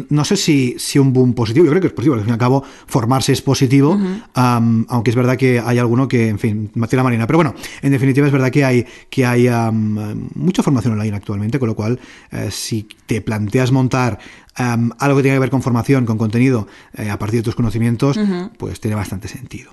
No 0.10 0.24
sé 0.24 0.38
si, 0.38 0.76
si 0.80 1.00
un 1.00 1.12
boom 1.12 1.34
positivo, 1.34 1.66
yo 1.66 1.72
creo 1.72 1.82
que 1.82 1.88
es 1.88 1.94
positivo, 1.94 2.16
al 2.16 2.22
fin 2.22 2.30
y 2.30 2.32
al 2.34 2.38
cabo 2.40 2.64
formarse 2.88 3.34
es 3.34 3.42
positivo, 3.42 4.00
am, 4.36 4.86
aunque 4.88 5.10
es 5.10 5.16
verdad 5.18 5.36
que 5.36 5.60
hay 5.60 5.80
alguno 5.80 6.08
que, 6.08 6.30
en 6.30 6.40
fin, 6.40 6.72
tira 6.90 7.04
marina. 7.04 7.28
Pero 7.28 7.38
bueno, 7.40 7.54
en 7.82 7.92
definitiva 7.92 8.26
es 8.26 8.32
verdad 8.32 8.52
que 8.52 8.64
hay, 8.64 8.86
que 9.10 9.26
hay 9.26 9.31
am, 9.48 10.30
mucha 10.36 10.64
formación 10.64 10.94
online 10.94 11.16
actualmente, 11.16 11.60
con 11.60 11.68
lo 11.68 11.76
cual, 11.76 12.00
eh, 12.32 12.50
si 12.52 12.88
te 13.06 13.22
planteas 13.22 13.72
montar 13.72 14.20
am, 14.56 14.92
algo 15.00 15.18
que 15.18 15.24
tenga 15.24 15.36
que 15.36 15.40
ver 15.40 15.50
con 15.50 15.62
formación, 15.62 16.06
con 16.06 16.18
contenido, 16.18 16.68
eh, 16.94 17.10
a 17.10 17.18
partir 17.18 17.40
de 17.40 17.44
tus 17.44 17.56
conocimientos, 17.56 18.20
pues 18.58 18.80
tiene 18.80 18.96
bastante 18.96 19.28
sentido. 19.28 19.72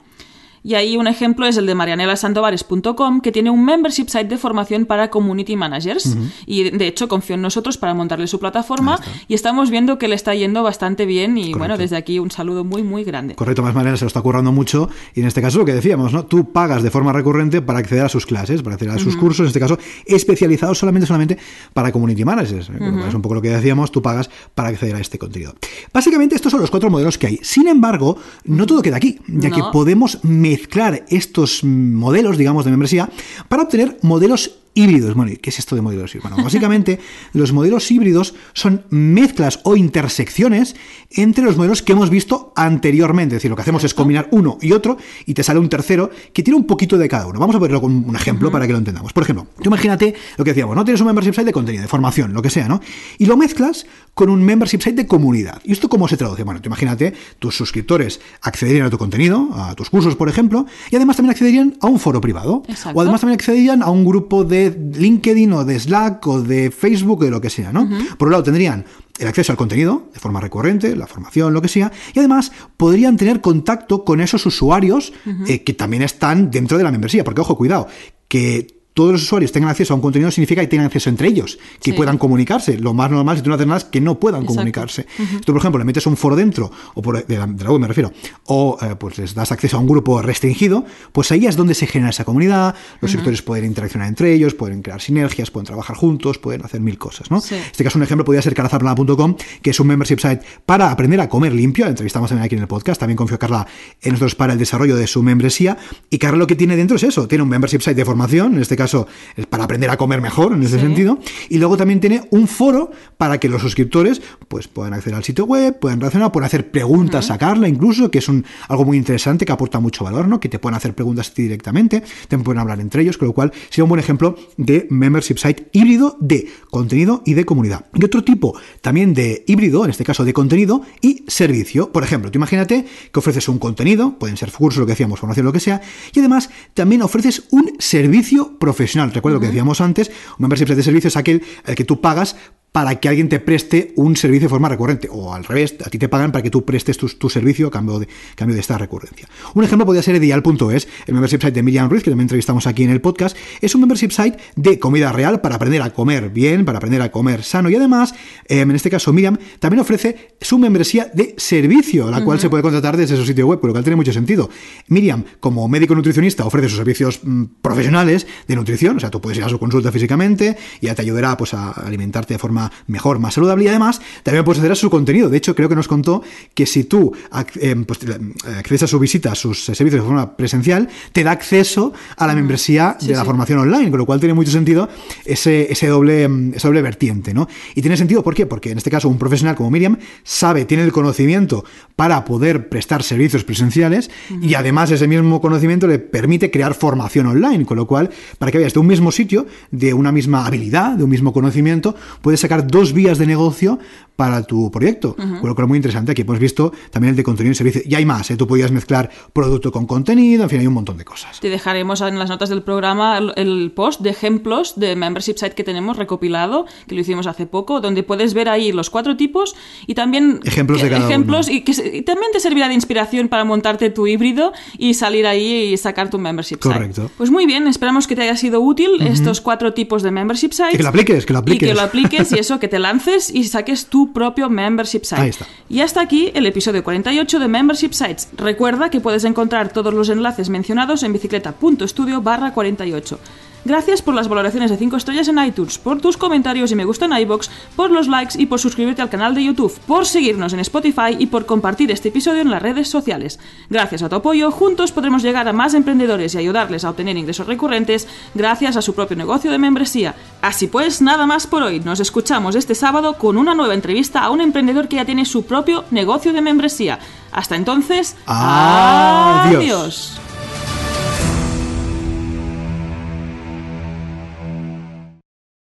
Y 0.63 0.75
ahí 0.75 0.97
un 0.97 1.07
ejemplo 1.07 1.47
es 1.47 1.57
el 1.57 1.67
de 1.67 1.75
marianelasandovares.com, 1.75 3.21
que 3.21 3.33
tiene 3.33 3.51
un 3.51 3.65
membership 3.65 4.07
site 4.09 4.25
de 4.25 4.39
formación 4.39 4.87
para 4.87 5.11
community 5.11 5.57
managers. 5.57 6.17
Y 6.47 6.71
de 6.71 6.87
hecho 6.87 7.09
confió 7.09 7.35
en 7.35 7.43
nosotros 7.43 7.79
para 7.79 7.95
montarle 7.95 8.27
su 8.27 8.39
plataforma 8.39 9.01
y 9.29 9.35
estamos 9.35 9.71
viendo 9.71 9.99
que 9.99 10.09
le 10.09 10.15
está 10.15 10.35
yendo 10.35 10.63
bastante 10.63 11.07
bien. 11.07 11.39
Y 11.39 11.55
bueno, 11.55 11.77
desde 11.77 11.97
aquí 11.97 12.19
un 12.19 12.31
saludo 12.31 12.65
muy, 12.65 12.83
muy 12.83 13.05
grande. 13.05 13.35
Correcto, 13.35 13.63
más 13.63 13.75
manera 13.75 13.97
se 13.97 14.05
lo 14.05 14.09
está 14.09 14.21
currando 14.21 14.53
mucho 14.53 14.89
y 15.15 15.21
en 15.21 15.27
este 15.27 15.41
caso 15.43 15.59
lo 15.59 15.65
que 15.65 15.75
decíamos, 15.75 16.13
¿no? 16.13 16.25
Tú 16.25 16.53
pagas 16.53 16.83
de 16.83 16.91
forma 16.91 17.13
recurrente 17.13 17.63
para 17.63 17.79
acceder 17.79 18.05
a 18.05 18.09
sus 18.09 18.27
clases, 18.27 18.63
para 18.63 18.75
acceder 18.75 18.95
a 18.95 18.99
sus 18.99 19.17
cursos, 19.17 19.41
en 19.41 19.47
este 19.49 19.61
caso 19.61 19.79
especializados 20.07 20.79
solamente 20.79 21.07
solamente 21.07 21.39
para 21.73 21.93
community 21.93 22.25
managers. 22.25 22.69
¿eh? 22.71 22.79
Con 22.79 22.87
lo 22.89 22.97
cual 22.97 23.09
Es 23.09 23.15
un 23.15 23.23
poco 23.23 23.35
lo 23.37 23.43
que 23.43 23.51
decíamos, 23.51 23.91
tú 23.93 24.03
pagas 24.03 24.29
para 24.55 24.69
acceder 24.69 24.95
a 24.97 25.01
este 25.01 25.19
contenido. 25.19 25.55
Básicamente 25.93 26.35
estos 26.35 26.51
son 26.53 26.61
los 26.61 26.71
cuatro 26.71 26.91
modelos 26.91 27.19
que 27.19 27.27
hay. 27.27 27.39
Sin 27.43 27.69
embargo, 27.69 28.17
no 28.45 28.67
todo 28.67 28.83
queda 28.83 28.97
aquí, 28.97 29.19
ya 29.29 29.51
que 29.51 29.59
No. 29.61 29.71
podemos 29.71 30.19
mezclar 30.51 31.05
estos 31.09 31.63
modelos, 31.65 32.39
digamos, 32.39 32.65
de 32.65 32.71
membresía 32.71 33.09
para 33.49 33.63
obtener 33.63 33.99
modelos 34.03 34.59
híbridos. 34.79 35.15
Bueno, 35.15 35.33
¿y 35.33 35.37
¿qué 35.37 35.51
es 35.51 35.59
esto 35.59 35.75
de 35.75 35.83
modelos 35.83 36.15
híbridos? 36.15 36.31
Bueno, 36.31 36.45
básicamente 36.45 37.01
los 37.33 37.53
modelos 37.53 37.91
híbridos 37.91 38.35
son 38.53 38.85
mezclas 38.91 39.61
o 39.65 39.77
intersecciones 39.77 40.77
entre 41.11 41.45
los 41.45 41.57
modelos 41.57 41.83
que 41.83 41.93
hemos 41.93 42.11
visto 42.11 42.53
anteriormente. 42.55 43.35
Es 43.35 43.39
decir, 43.39 43.51
lo 43.51 43.57
que 43.57 43.63
hacemos 43.63 43.83
es 43.85 43.95
combinar 43.95 44.29
uno 44.31 44.59
y 44.61 44.73
otro 44.73 44.97
y 45.27 45.35
te 45.35 45.43
sale 45.43 45.59
un 45.59 45.69
tercero 45.69 46.11
que 46.33 46.43
tiene 46.43 46.57
un 46.57 46.67
poquito 46.67 46.97
de 46.97 47.09
cada 47.09 47.27
uno. 47.27 47.41
Vamos 47.41 47.57
a 47.57 47.59
verlo 47.59 47.81
con 47.81 47.93
un 47.93 48.17
ejemplo 48.17 48.51
para 48.51 48.67
que 48.67 48.73
lo 48.73 48.79
entendamos. 48.79 49.13
Por 49.13 49.25
ejemplo, 49.25 49.47
tú 49.61 49.69
imagínate 49.69 50.15
lo 50.37 50.45
que 50.45 50.51
decíamos, 50.51 50.77
¿no? 50.77 50.85
Tienes 50.85 51.01
un 51.01 51.09
membership 51.09 51.33
site 51.33 51.47
de 51.47 51.53
contenido, 51.53 51.83
de 51.83 51.89
formación, 51.89 52.33
lo 52.33 52.43
que 52.43 52.51
sea, 52.51 52.69
¿no? 52.69 52.81
Y 53.19 53.27
lo 53.27 53.37
mezclas 53.37 53.87
con 54.15 54.31
un 54.31 54.45
membership 54.45 54.81
site 54.81 54.97
de 54.97 55.07
comunidad. 55.07 55.61
¿Y 55.65 55.73
esto 55.73 55.89
cómo 55.89 56.09
se 56.09 56.17
traduce? 56.17 56.45
Bueno, 56.45 56.61
tú 56.61 56.69
imagínate, 56.69 57.15
tus 57.39 57.57
suscriptores 57.57 58.21
accederían 58.43 58.87
a 58.87 58.91
tu 58.91 58.99
contenido, 58.99 59.49
a 59.55 59.75
tus 59.75 59.91
cursos, 59.91 60.17
por 60.17 60.29
ejemplo, 60.29 60.67
y 60.91 60.97
además 60.97 61.17
también 61.17 61.33
accederían 61.33 61.77
a 61.81 61.87
un 61.87 61.99
foro 61.99 62.21
privado. 62.21 62.63
Exacto. 62.69 62.99
O 62.99 63.03
además 63.03 63.21
también 63.21 63.35
accederían 63.35 63.83
a 63.83 63.91
un 63.91 64.05
grupo 64.05 64.45
de 64.45 64.68
LinkedIn 64.71 65.53
o 65.53 65.65
de 65.65 65.79
Slack 65.79 66.27
o 66.27 66.43
de 66.43 66.71
Facebook 66.71 67.21
o 67.21 67.25
de 67.25 67.31
lo 67.31 67.41
que 67.41 67.51
sea, 67.51 67.73
¿no? 67.73 67.89
Por 68.17 68.29
un 68.29 68.33
lado 68.33 68.45
tendrían 68.45 68.85
el 69.19 69.27
acceso 69.27 69.53
al 69.53 69.59
contenido 69.59 70.09
de 70.13 70.21
forma 70.21 70.41
recurrente, 70.41 70.95
la 70.95 71.07
formación, 71.07 71.53
lo 71.53 71.61
que 71.61 71.69
sea, 71.69 71.91
y 72.15 72.19
además 72.19 72.53
podrían 72.77 73.17
tener 73.17 73.41
contacto 73.41 74.05
con 74.05 74.21
esos 74.21 74.47
usuarios 74.47 75.13
eh, 75.47 75.63
que 75.65 75.75
también 75.75 76.03
están 76.03 76.51
dentro 76.51 76.79
de 76.79 76.85
la 76.85 76.93
membresía, 76.93 77.25
porque 77.25 77.41
ojo, 77.41 77.57
cuidado, 77.57 77.89
que 78.29 78.78
todos 78.99 79.13
los 79.13 79.23
usuarios 79.23 79.53
tengan 79.53 79.71
acceso 79.71 79.93
a 79.95 79.97
un 79.97 80.03
contenido 80.03 80.29
significa 80.33 80.61
que 80.61 80.67
tengan 80.67 80.87
acceso 80.87 81.09
entre 81.09 81.29
ellos, 81.29 81.57
que 81.81 81.93
Sí. 81.93 81.97
puedan 81.97 82.19
comunicarse. 82.19 82.77
Lo 82.79 82.95
más 82.95 83.09
normal, 83.13 83.37
si 83.37 83.45
tú 83.45 83.49
no 83.49 83.55
haces 83.55 83.65
nada, 83.69 83.79
es 83.79 83.85
que 83.85 84.01
no 84.01 84.19
puedan 84.19 84.41
Exacto. 84.41 84.55
comunicarse. 84.57 85.07
Si 85.17 85.37
tú, 85.39 85.53
por 85.53 85.59
ejemplo, 85.61 85.79
le 85.79 85.85
metes 85.85 86.05
un 86.09 86.17
foro 86.17 86.35
dentro, 86.35 86.73
o 86.95 87.01
por, 87.01 87.25
de, 87.25 87.39
la, 87.39 87.47
de 87.47 87.63
la 87.63 87.71
web 87.71 87.81
me 87.81 87.87
refiero, 87.87 88.13
o 88.47 88.77
eh, 88.83 88.97
pues 88.99 89.17
les 89.19 89.35
das 89.37 89.53
acceso 89.53 89.77
a 89.77 89.81
un 89.81 89.87
grupo 89.87 90.21
restringido, 90.21 90.85
pues 91.13 91.31
ahí 91.31 91.47
es 91.47 91.55
donde 91.55 91.75
se 91.75 91.87
genera 91.87 92.11
esa 92.11 92.25
comunidad, 92.25 92.75
los 93.01 93.13
sectores 93.13 93.41
pueden 93.41 93.67
interaccionar 93.67 94.09
entre 94.09 94.33
ellos, 94.35 94.55
pueden 94.55 94.83
crear 94.83 95.01
sinergias, 95.01 95.53
pueden 95.53 95.67
trabajar 95.67 95.95
juntos, 95.95 96.39
pueden 96.39 96.65
hacer 96.65 96.81
mil 96.81 96.99
cosas, 96.99 97.31
¿no? 97.31 97.41
Sí. 97.41 97.55
En 97.55 97.61
este 97.63 97.85
caso, 97.85 97.99
un 97.99 98.03
ejemplo 98.03 98.25
podría 98.25 98.43
ser 98.43 98.55
carazaplana.com, 98.55 99.37
que 99.63 99.71
es 99.71 99.79
un 99.79 99.87
membership 99.87 100.19
site 100.19 100.41
para 100.67 100.91
aprender 100.91 101.21
a 101.21 101.29
comer 101.29 101.53
limpio. 101.53 101.85
La 101.85 101.91
entrevistamos 101.91 102.31
también 102.31 102.47
aquí 102.47 102.57
en 102.57 102.63
el 102.63 102.67
podcast. 102.69 102.99
También 102.99 103.17
confío 103.17 103.39
Carla 103.39 103.65
en 104.03 104.11
nosotros 104.11 104.35
para 104.35 104.55
el 104.55 104.59
desarrollo 104.59 104.97
de 104.97 105.07
su 105.07 105.23
membresía. 105.23 105.79
Y 106.11 106.19
Carla 106.19 106.37
lo 106.39 106.49
que 106.49 106.57
tiene 106.57 106.75
dentro 106.75 106.97
es 106.97 107.05
eso. 107.05 107.29
Tiene 107.29 107.43
un 107.45 107.49
membership 107.49 107.79
site 107.81 107.95
de 107.95 108.05
formación, 108.05 108.55
en 108.55 108.63
este 108.63 108.75
caso 108.77 108.88
es 109.37 109.47
para 109.47 109.65
aprender 109.65 109.91
a 109.91 109.97
comer 109.97 110.21
mejor, 110.21 110.53
en 110.53 110.63
ese 110.63 110.77
Sí. 110.77 110.81
sentido. 110.81 111.19
Y 111.49 111.59
luego 111.59 111.77
también 111.77 112.01
tiene 112.01 112.23
un 112.31 112.47
foro 112.49 112.91
para 113.17 113.39
que 113.39 113.49
los 113.49 113.61
suscriptores 113.63 114.21
pues, 114.49 114.69
puedan 114.69 114.95
acceder 114.95 115.15
al 115.17 115.25
sitio 115.25 115.45
web, 115.45 115.79
puedan 115.79 116.01
relacionar, 116.01 116.33
puedan 116.33 116.47
hacer 116.47 116.71
preguntas 116.71 117.31
a 117.31 117.39
Carla 117.39 117.69
incluso, 117.69 118.11
que 118.11 118.19
es 118.19 118.29
un, 118.29 118.45
algo 118.69 118.85
muy 118.85 118.97
interesante, 118.97 119.45
que 119.45 119.53
aporta 119.53 119.81
mucho 119.81 120.05
valor, 120.05 120.29
¿no? 120.29 120.41
Que 120.41 120.49
te 120.49 120.59
pueden 120.59 120.77
hacer 120.77 120.95
preguntas 120.95 121.31
a 121.31 121.35
ti 121.35 121.43
directamente, 121.43 122.03
también 122.29 122.45
pueden 122.45 122.61
hablar 122.61 122.81
entre 122.81 123.03
ellos, 123.03 123.19
con 123.19 123.29
lo 123.29 123.35
cual 123.35 123.53
sería 123.71 123.85
un 123.85 123.89
buen 123.91 124.01
ejemplo 124.01 124.37
de 124.57 124.87
membership 124.91 125.37
site 125.39 125.69
híbrido 125.73 126.17
de 126.21 126.49
contenido 126.71 127.23
y 127.27 127.35
de 127.35 127.45
comunidad. 127.45 127.87
Y 127.95 128.05
otro 128.05 128.25
tipo 128.25 128.59
también 128.81 129.15
de 129.15 129.45
híbrido, 129.47 129.85
en 129.85 129.91
este 129.91 130.05
caso 130.05 130.25
de 130.25 130.33
contenido 130.33 130.83
y 131.01 131.25
servicio. 131.27 131.93
Por 131.93 132.05
ejemplo, 132.05 132.31
tú 132.31 132.39
imagínate 132.39 132.85
que 133.13 133.19
ofreces 133.19 133.49
un 133.49 133.59
contenido, 133.59 134.19
pueden 134.19 134.37
ser 134.37 134.51
cursos, 134.53 134.81
lo 134.81 134.87
que 134.87 134.93
decíamos, 134.93 135.19
formación, 135.21 135.45
lo 135.47 135.53
que 135.53 135.61
sea, 135.61 135.81
y 136.15 136.21
además 136.21 136.51
también 136.75 137.03
ofreces 137.03 137.45
un 137.51 137.73
servicio 137.79 138.59
profesional. 138.59 138.78
Recuerda 139.13 139.37
lo 139.37 139.41
que 139.41 139.47
decíamos 139.49 139.81
antes, 139.81 140.09
un 140.09 140.43
membership 140.43 140.67
de 140.67 140.83
servicio 140.83 141.09
es 141.09 141.17
aquel 141.17 141.43
al 141.65 141.75
que 141.75 141.85
tú 141.85 142.01
pagas 142.01 142.37
para 142.79 142.95
que 143.01 143.09
alguien 143.09 143.29
te 143.29 143.41
preste 143.41 143.93
un 143.97 144.15
servicio 144.15 144.45
de 144.45 144.51
forma 144.51 144.69
recurrente. 144.69 145.09
O 145.11 145.35
al 145.35 145.43
revés, 145.43 145.75
a 145.85 145.91
ti 145.91 145.99
te 145.99 146.09
pagan 146.09 146.31
para 146.31 146.45
que 146.45 146.51
tú 146.51 146.65
prestes 146.65 146.97
tu, 146.97 147.09
tu 147.09 147.29
servicio 147.29 147.67
a 147.67 147.71
cambio 147.73 147.99
de, 147.99 148.07
cambio 148.37 148.55
de 148.55 148.61
esta 148.61 148.79
recurrencia. 148.79 149.27
Un 149.55 149.65
ejemplo 149.65 149.85
podría 149.85 150.01
ser 150.01 150.15
Edial.es, 150.15 150.87
el 151.09 151.15
membership 151.15 151.41
site 151.41 151.51
de 151.51 151.65
Miriam 151.65 151.91
Ruiz, 151.91 152.05
que 152.05 152.11
también 152.11 152.27
entrevistamos 152.27 152.69
aquí 152.69 152.85
en 152.85 152.91
el 152.91 153.01
podcast. 153.01 153.37
Es 153.61 153.75
un 153.75 153.81
membership 153.81 154.13
site 154.13 154.39
de 154.55 154.79
comida 154.79 155.11
real 155.11 155.41
para 155.41 155.57
aprender 155.57 155.83
a 155.83 155.91
comer 155.91 156.31
bien, 156.31 156.65
para 156.65 156.79
aprender 156.79 157.03
a 157.03 157.11
comer 157.11 157.43
sano. 157.43 157.69
Y 157.69 157.75
además, 157.75 158.15
eh, 158.47 158.61
en 158.61 158.71
este 158.71 158.91
caso, 158.91 159.13
Miriam 159.13 159.37
también 159.59 159.81
ofrece 159.81 160.37
su 160.41 160.57
membresía 160.57 161.11
de 161.13 161.35
servicio, 161.37 162.09
la 162.13 162.23
cual 162.23 162.39
se 162.39 162.49
puede 162.49 162.63
contratar 162.63 162.97
desde 162.97 163.17
su 163.17 163.27
sitio 163.27 163.49
web, 163.49 163.59
por 163.59 163.71
lo 163.71 163.75
cual 163.75 163.83
tiene 163.83 163.97
mucho 163.97 164.13
sentido. 164.13 164.51
Miriam, 164.87 165.25
como 165.41 165.67
médico 165.67 165.97
nutricionista, 165.97 166.47
ofrece 166.47 166.69
sus 166.69 166.79
servicios 166.79 167.19
mm, 167.25 167.45
profesionales 167.61 168.25
de 168.47 168.55
nutrición, 168.55 168.99
o 168.99 169.01
sea, 169.01 169.11
tú 169.11 169.21
puedes 169.21 169.37
ir 169.37 169.43
a 169.43 169.49
su 169.49 169.59
consulta 169.59 169.91
físicamente 169.91 170.57
y 170.81 170.87
ya 170.87 170.95
te 170.95 171.03
ayudará 171.03 171.37
pues, 171.37 171.55
a 171.55 171.73
alimentarte 171.73 172.35
de 172.35 172.39
forma 172.39 172.68
mejor, 172.87 173.19
más 173.19 173.35
saludable 173.35 173.65
y 173.65 173.69
además 173.69 174.01
también 174.23 174.45
puedes 174.45 174.59
acceder 174.59 174.73
a 174.73 174.77
su 174.77 174.91
contenido. 174.91 175.29
De 175.29 175.37
hecho, 175.39 175.55
creo 175.55 175.69
que 175.69 175.75
nos 175.77 175.89
contó 175.89 176.23
que 176.55 176.67
si 176.67 176.85
tú 176.85 177.13
eh, 177.61 177.77
pues, 177.87 177.99
te- 178.01 178.19
accedes 178.59 178.83
a 178.85 178.87
su 178.87 178.99
visita, 178.99 179.33
a 179.33 179.35
sus 179.35 179.69
eh, 179.69 179.75
servicios 179.75 180.03
de 180.03 180.07
forma 180.07 180.37
presencial, 180.37 180.89
te 181.13 181.25
da 181.25 181.33
acceso 181.33 181.93
a 182.17 182.27
la 182.27 182.35
membresía 182.35 182.97
Sí, 183.01 183.09
de 183.09 183.15
la 183.15 183.21
sí. 183.21 183.27
formación 183.27 183.59
online, 183.61 183.91
con 183.91 183.99
lo 183.99 184.07
cual 184.07 184.21
tiene 184.21 184.35
mucho 184.35 184.51
sentido 184.51 184.89
ese, 185.25 185.71
ese 185.73 185.87
doble, 185.89 186.29
mm, 186.29 186.55
esa 186.55 186.69
doble 186.69 186.83
vertiente, 186.83 187.35
¿no? 187.35 187.49
Y 187.75 187.81
tiene 187.83 187.97
sentido, 187.97 188.23
¿por 188.23 188.35
qué? 188.35 188.47
Porque 188.47 188.71
en 188.71 188.79
este 188.79 188.91
caso 188.91 189.09
un 189.09 189.19
profesional 189.19 189.55
como 189.57 189.71
Miriam 189.71 189.97
sabe, 190.23 190.65
tiene 190.65 190.85
el 190.85 190.93
conocimiento 190.93 191.65
para 191.97 192.25
poder 192.25 192.69
prestar 192.69 193.03
servicios 193.03 193.45
presenciales 193.45 194.11
y 194.43 194.55
además 194.55 194.91
ese 194.91 195.07
mismo 195.09 195.41
conocimiento 195.41 195.87
le 195.87 195.99
permite 195.99 196.51
crear 196.51 196.75
formación 196.75 197.27
online, 197.27 197.65
con 197.67 197.77
lo 197.77 197.87
cual, 197.87 198.11
para 198.39 198.53
que 198.53 198.59
veas 198.59 198.73
de 198.75 198.81
un 198.81 198.87
mismo 198.87 199.11
sitio, 199.13 199.47
de 199.71 199.95
una 199.95 200.13
misma 200.13 200.47
habilidad, 200.47 200.93
de 200.93 201.05
un 201.05 201.11
mismo 201.11 201.33
conocimiento, 201.33 201.95
puedes 202.23 202.41
sacar 202.49 202.67
dos 202.67 202.93
vías 202.93 203.19
de 203.19 203.27
negocio 203.27 203.79
para 204.17 204.43
tu 204.43 204.69
proyecto. 204.73 205.15
Con 205.15 205.49
lo 205.49 205.55
cual 205.55 205.67
es 205.67 205.69
muy 205.69 205.77
interesante. 205.77 206.11
Aquí 206.11 206.23
hemos 206.23 206.41
visto 206.41 206.73
también 206.91 207.11
el 207.11 207.17
de 207.17 207.23
contenido 207.23 207.53
y 207.53 207.55
servicio. 207.55 207.83
Y 207.85 207.95
hay 207.95 208.05
más, 208.05 208.29
¿eh? 208.33 208.37
tú 208.37 208.49
podías 208.49 208.73
mezclar 208.73 209.09
producto 209.33 209.71
con 209.71 209.87
contenido, 209.87 210.43
en 210.43 210.51
fin, 210.51 210.59
hay 210.59 210.67
un 210.67 210.75
montón 210.75 210.97
de 210.99 211.05
cosas. 211.05 211.39
Te 211.39 211.49
dejaremos 211.49 212.01
en 212.01 212.19
las 212.19 212.29
notas 212.29 212.49
del 212.49 212.63
programa 212.63 213.17
el, 213.19 213.33
el 213.37 213.71
post 213.71 214.01
de 214.01 214.11
ejemplos 214.11 214.75
de 214.75 214.97
membership 214.97 215.37
site 215.37 215.53
que 215.55 215.63
tenemos 215.63 215.97
recopilado, 215.99 216.67
que 216.89 216.97
lo 216.97 217.01
hicimos 217.03 217.29
hace 217.29 217.47
poco, 217.47 217.81
donde 217.81 218.03
puedes 218.03 218.35
ver 218.35 218.49
ahí 218.49 218.73
los 218.73 218.91
cuatro 218.91 219.17
tipos 219.17 219.55
y 219.87 219.95
también 219.95 220.41
Ejemplos 220.45 220.83
de 220.83 220.91
cada 220.91 221.05
ejemplos 221.07 221.47
uno. 221.47 221.57
y 221.57 221.61
que 221.61 221.71
y 221.99 222.03
también 222.03 222.33
te 222.33 222.41
servirá 222.41 222.67
de 222.67 222.75
inspiración 222.75 223.29
para 223.29 223.45
montarte 223.45 223.89
tu 223.91 224.09
híbrido 224.09 224.53
y 224.79 224.95
salir 224.95 225.29
ahí 225.29 225.73
y 225.73 225.77
sacar 225.77 226.11
tu 226.11 226.19
membership 226.19 226.57
Correcto. 226.59 227.03
site. 227.03 227.15
Pues 227.19 227.31
muy 227.31 227.47
bien, 227.47 227.69
esperamos 227.69 228.09
que 228.09 228.17
te 228.17 228.23
haya 228.23 228.37
sido 228.37 228.61
útil 228.63 229.01
estos 229.01 229.41
cuatro 229.41 229.75
tipos 229.75 230.03
de 230.03 230.11
membership 230.11 230.51
sites. 230.51 230.75
Y 230.75 230.77
que 230.79 230.83
lo 230.83 230.89
apliques, 230.89 231.25
que 231.25 231.33
lo 231.33 231.39
Y 231.39 231.43
apliques. 231.43 231.69
que 231.69 231.75
lo 231.75 231.83
apliques 231.83 232.33
y 232.39 232.41
eso, 232.41 232.61
que 232.61 232.69
te 232.69 232.79
lances 232.79 233.31
y 233.35 233.45
saques 233.45 233.87
tu 233.87 234.13
propio 234.13 234.49
membership 234.49 235.03
site. 235.03 235.21
Ahí 235.21 235.31
está. 235.31 235.47
Y 235.69 235.81
hasta 235.81 236.01
aquí 236.01 236.31
el 236.35 236.47
episodio 236.47 236.85
48 236.85 237.41
de 237.41 237.49
Membership 237.49 237.93
Sites. 237.93 238.29
Recuerda 238.37 238.91
que 238.91 239.01
puedes 239.01 239.25
encontrar 239.25 239.73
todos 239.73 239.93
los 239.93 240.09
enlaces 240.09 240.49
mencionados 240.49 241.03
en 241.03 241.13
bicicleta.studio 241.13 242.23
barra 242.23 242.55
48. 242.55 243.19
Gracias 243.65 244.03
por 244.03 244.15
las 244.15 244.29
valoraciones 244.29 244.71
de 244.71 244.77
5 244.77 244.97
estrellas 244.97 245.29
en 245.29 245.39
iTunes, 245.39 245.79
por 245.79 246.01
tus 246.01 246.17
comentarios 246.17 246.71
y 246.73 246.75
me 246.75 246.85
gusta 246.85 247.05
en 247.05 247.13
iBox, 247.13 247.51
por 247.77 247.91
los 247.91 248.09
likes 248.09 248.41
y 248.41 248.47
por 248.47 248.61
suscribirte 248.61 249.03
al 249.03 249.11
canal 249.11 249.35
de 249.35 249.45
YouTube, 249.45 249.79
por 249.87 250.07
seguirnos 250.07 250.53
en 250.53 250.61
Spotify 250.61 251.17
y 251.19 251.27
por 251.27 251.47
compartir 251.47 251.91
este 251.91 252.09
episodio 252.09 252.43
en 252.43 252.51
las 252.51 252.63
redes 252.63 252.89
sociales. 252.89 253.39
Gracias 253.69 254.03
a 254.03 254.09
tu 254.09 254.17
apoyo, 254.17 254.51
juntos 254.51 254.93
podremos 254.93 255.23
llegar 255.23 255.49
a 255.49 255.53
más 255.53 255.75
emprendedores 255.75 256.35
y 256.35 256.39
ayudarles 256.39 256.85
a 256.85 256.91
obtener 256.91 257.17
ingresos 257.17 257.47
recurrentes 257.47 258.09
gracias 258.35 258.77
a 258.77 258.83
su 258.83 258.95
propio 258.95 259.17
negocio 259.17 259.51
de 259.51 259.59
membresía. 259.59 260.15
Así 260.43 260.69
pues, 260.69 261.03
nada 261.03 261.27
más 261.27 261.47
por 261.47 261.63
hoy. 261.63 261.81
Nos 261.81 262.01
escuchamos 262.01 262.55
este 262.55 262.75
sábado 262.75 263.15
con 263.15 263.37
una 263.37 263.55
nueva 263.55 263.75
entrevista 263.75 264.21
a 264.21 264.31
un 264.31 264.41
emprendedor 264.41 264.89
que 264.89 264.97
ya 264.97 265.05
tiene 265.05 265.25
su 265.25 265.45
propio 265.45 265.85
negocio 265.91 266.33
de 266.33 266.41
membresía. 266.41 266.99
Hasta 267.33 267.57
entonces, 267.57 268.17
Adiós. 268.27 269.57
adiós. 269.57 270.28